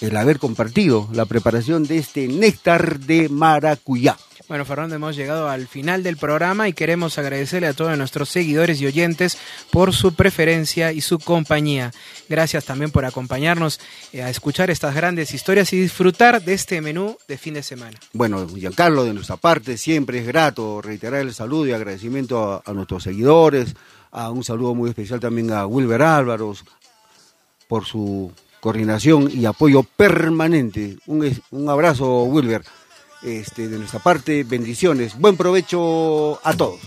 el 0.01 0.17
haber 0.17 0.39
compartido 0.39 1.07
la 1.13 1.25
preparación 1.25 1.85
de 1.85 1.99
este 1.99 2.27
néctar 2.27 2.99
de 2.99 3.29
maracuyá. 3.29 4.17
Bueno, 4.51 4.65
Fernando, 4.65 4.97
hemos 4.97 5.15
llegado 5.15 5.47
al 5.47 5.65
final 5.65 6.03
del 6.03 6.17
programa 6.17 6.67
y 6.67 6.73
queremos 6.73 7.17
agradecerle 7.17 7.67
a 7.67 7.73
todos 7.73 7.97
nuestros 7.97 8.27
seguidores 8.27 8.81
y 8.81 8.85
oyentes 8.85 9.37
por 9.69 9.93
su 9.93 10.13
preferencia 10.13 10.91
y 10.91 10.99
su 10.99 11.19
compañía. 11.19 11.93
Gracias 12.27 12.65
también 12.65 12.91
por 12.91 13.05
acompañarnos 13.05 13.79
eh, 14.11 14.21
a 14.21 14.29
escuchar 14.29 14.69
estas 14.69 14.93
grandes 14.93 15.33
historias 15.33 15.71
y 15.71 15.79
disfrutar 15.79 16.43
de 16.43 16.53
este 16.53 16.81
menú 16.81 17.17
de 17.29 17.37
fin 17.37 17.53
de 17.53 17.63
semana. 17.63 17.97
Bueno, 18.11 18.45
Giancarlo, 18.45 19.05
de 19.05 19.13
nuestra 19.13 19.37
parte 19.37 19.77
siempre 19.77 20.19
es 20.19 20.27
grato 20.27 20.81
reiterar 20.81 21.21
el 21.21 21.33
saludo 21.33 21.67
y 21.67 21.71
agradecimiento 21.71 22.61
a, 22.65 22.73
nuestros 22.73 23.03
seguidores, 23.03 23.73
a 24.11 24.31
un 24.31 24.43
saludo 24.43 24.75
muy 24.75 24.89
especial 24.89 25.21
también 25.21 25.49
a 25.53 25.65
Wilber 25.65 26.01
Álvaros 26.01 26.65
por 27.69 27.85
su 27.85 28.33
coordinación 28.59 29.31
y 29.33 29.45
apoyo 29.45 29.83
permanente. 29.83 30.97
Un 31.05 31.69
abrazo, 31.69 32.23
Wilber. 32.23 32.63
Este, 33.23 33.67
de 33.67 33.77
nuestra 33.77 33.99
parte, 33.99 34.43
bendiciones. 34.43 35.17
Buen 35.17 35.37
provecho 35.37 36.39
a 36.43 36.53
todos. 36.53 36.79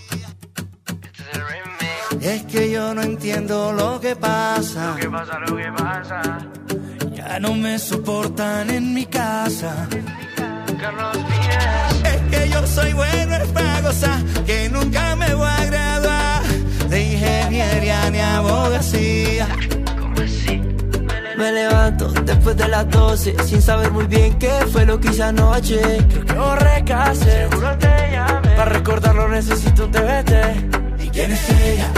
Es 2.21 2.43
que 2.43 2.71
yo 2.71 2.93
no 2.93 3.03
entiendo 3.03 3.71
lo 3.71 3.99
que 3.99 4.15
pasa. 4.15 4.91
Lo 4.91 4.95
que 4.97 5.09
pasa, 5.09 5.39
lo 5.39 5.55
que 5.55 5.71
pasa. 5.71 6.21
Ya 7.13 7.39
no 7.39 7.53
me 7.53 7.79
soportan 7.79 8.69
en 8.69 8.93
mi 8.93 9.05
casa. 9.05 9.87
Carlos 10.79 11.13
Díaz. 11.13 12.03
Es 12.03 12.21
que 12.31 12.49
yo 12.49 12.67
soy 12.67 12.93
bueno 12.93 13.35
en 13.35 13.83
gozar, 13.83 14.23
que 14.45 14.69
nunca 14.69 15.15
me 15.15 15.33
voy 15.35 15.47
a 15.47 15.65
graduar 15.65 16.43
de 16.89 17.13
ingeniería 17.13 18.09
ni 18.09 18.19
abogacía. 18.19 19.47
Me 21.37 21.51
levanto 21.51 22.07
después 22.23 22.55
de 22.55 22.67
las 22.67 22.89
12 22.89 23.35
sin 23.45 23.61
saber 23.61 23.91
muy 23.91 24.05
bien 24.05 24.37
qué 24.39 24.51
fue 24.71 24.85
lo 24.85 24.99
que 24.99 25.09
hice 25.09 25.23
anoche. 25.23 25.79
Creo 26.09 26.25
que 26.25 26.33
borré. 26.33 26.75
Seguro 27.15 27.77
te 27.77 28.11
llamé. 28.11 28.55
Para 28.55 28.65
recordarlo 28.71 29.27
necesito 29.27 29.85
un 29.85 29.91
TBT. 29.91 31.03
¿Y 31.03 31.09
quién 31.09 31.31
es? 31.31 31.49
Ella 31.49 31.94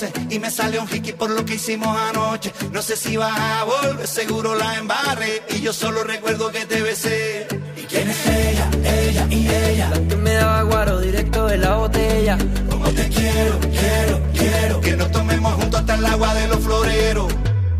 de 0.00 0.06
las 0.06 0.12
12 0.12 0.34
y 0.34 0.38
me 0.38 0.50
sale 0.50 0.78
un 0.78 0.88
hiki 0.88 1.12
por 1.12 1.30
lo 1.30 1.44
que 1.44 1.54
hicimos 1.54 1.88
anoche. 1.88 2.52
No 2.72 2.82
sé 2.82 2.96
si 2.96 3.16
vas 3.16 3.38
a 3.38 3.64
volver, 3.64 4.06
seguro 4.06 4.54
la 4.54 4.76
embarré. 4.76 5.42
Y 5.50 5.60
yo 5.60 5.72
solo 5.72 6.04
recuerdo 6.04 6.50
que 6.50 6.66
te 6.66 6.82
besé. 6.82 7.46
¿Y 7.76 7.82
quién 7.82 8.08
es 8.08 8.26
ella? 8.26 8.70
Ella 8.84 9.26
y 9.30 9.48
ella. 9.48 9.90
La 9.90 10.08
que 10.08 10.16
me 10.16 10.32
daba 10.34 10.62
guaro 10.62 11.00
directo 11.00 11.46
de 11.46 11.58
la 11.58 11.76
botella. 11.76 12.38
Como 12.70 12.88
te 12.90 13.08
quiero, 13.08 13.58
quiero, 13.60 14.20
quiero. 14.32 14.80
Que 14.80 14.96
nos 14.96 15.10
tomemos 15.10 15.54
juntos 15.54 15.80
hasta 15.80 15.94
el 15.94 16.06
agua 16.06 16.34
de 16.34 16.48
los 16.48 16.60
floreros. 16.60 17.32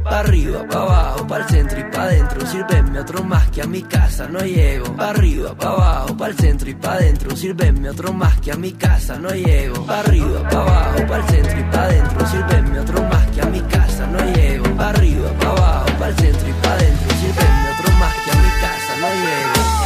Pa' 0.08 0.20
arriba, 0.20 0.64
pa' 0.70 0.82
abajo, 0.82 1.26
pa' 1.26 1.38
el 1.38 1.44
centro 1.46 1.80
y 1.80 1.84
pa' 1.90 2.02
adentro. 2.02 2.46
Sírvenme 2.46 3.00
otro 3.00 3.24
más 3.24 3.50
que 3.50 3.62
a 3.62 3.66
mi 3.66 3.82
casa 3.82 4.28
no 4.28 4.38
llego. 4.38 4.96
Pa' 4.96 5.10
arriba, 5.10 5.52
pa' 5.54 5.68
abajo, 5.68 6.16
pa' 6.16 6.28
el 6.28 6.36
centro 6.36 6.70
y 6.70 6.74
pa' 6.74 6.92
adentro. 6.92 7.36
Sírvenme 7.36 7.90
otro 7.90 8.12
más 8.12 8.40
que 8.40 8.52
a 8.52 8.56
mi 8.56 8.72
casa 8.72 9.16
no 9.18 9.30
llego. 9.30 9.84
Pa' 9.84 10.00
arriba, 10.00 10.48
pa' 10.48 10.60
abajo, 10.60 11.06
pa' 11.08 11.16
el 11.16 11.24
centro 11.24 11.58
y 11.58 11.64
pa' 11.64 11.82
adentro. 11.82 12.26
Sírvenme 12.28 12.78
otro 12.78 13.02
más 13.02 13.26
que 13.30 13.40
a 13.42 13.46
mi 13.46 13.60
casa 13.62 14.06
no 14.06 14.18
llego. 14.32 14.76
Pa' 14.76 14.90
arriba, 14.90 15.28
pa' 15.40 15.50
abajo, 15.50 15.86
pa' 15.98 16.08
el 16.08 16.16
centro 16.16 16.48
y 16.48 16.52
pa' 16.52 16.72
adentro. 16.72 17.10
Sírvenme 17.16 17.68
otro 17.74 17.92
más 17.98 18.14
que 18.14 18.30
a 18.30 18.34
mi 18.34 18.50
casa 18.60 18.92
no 19.00 19.08
llego. 19.08 19.85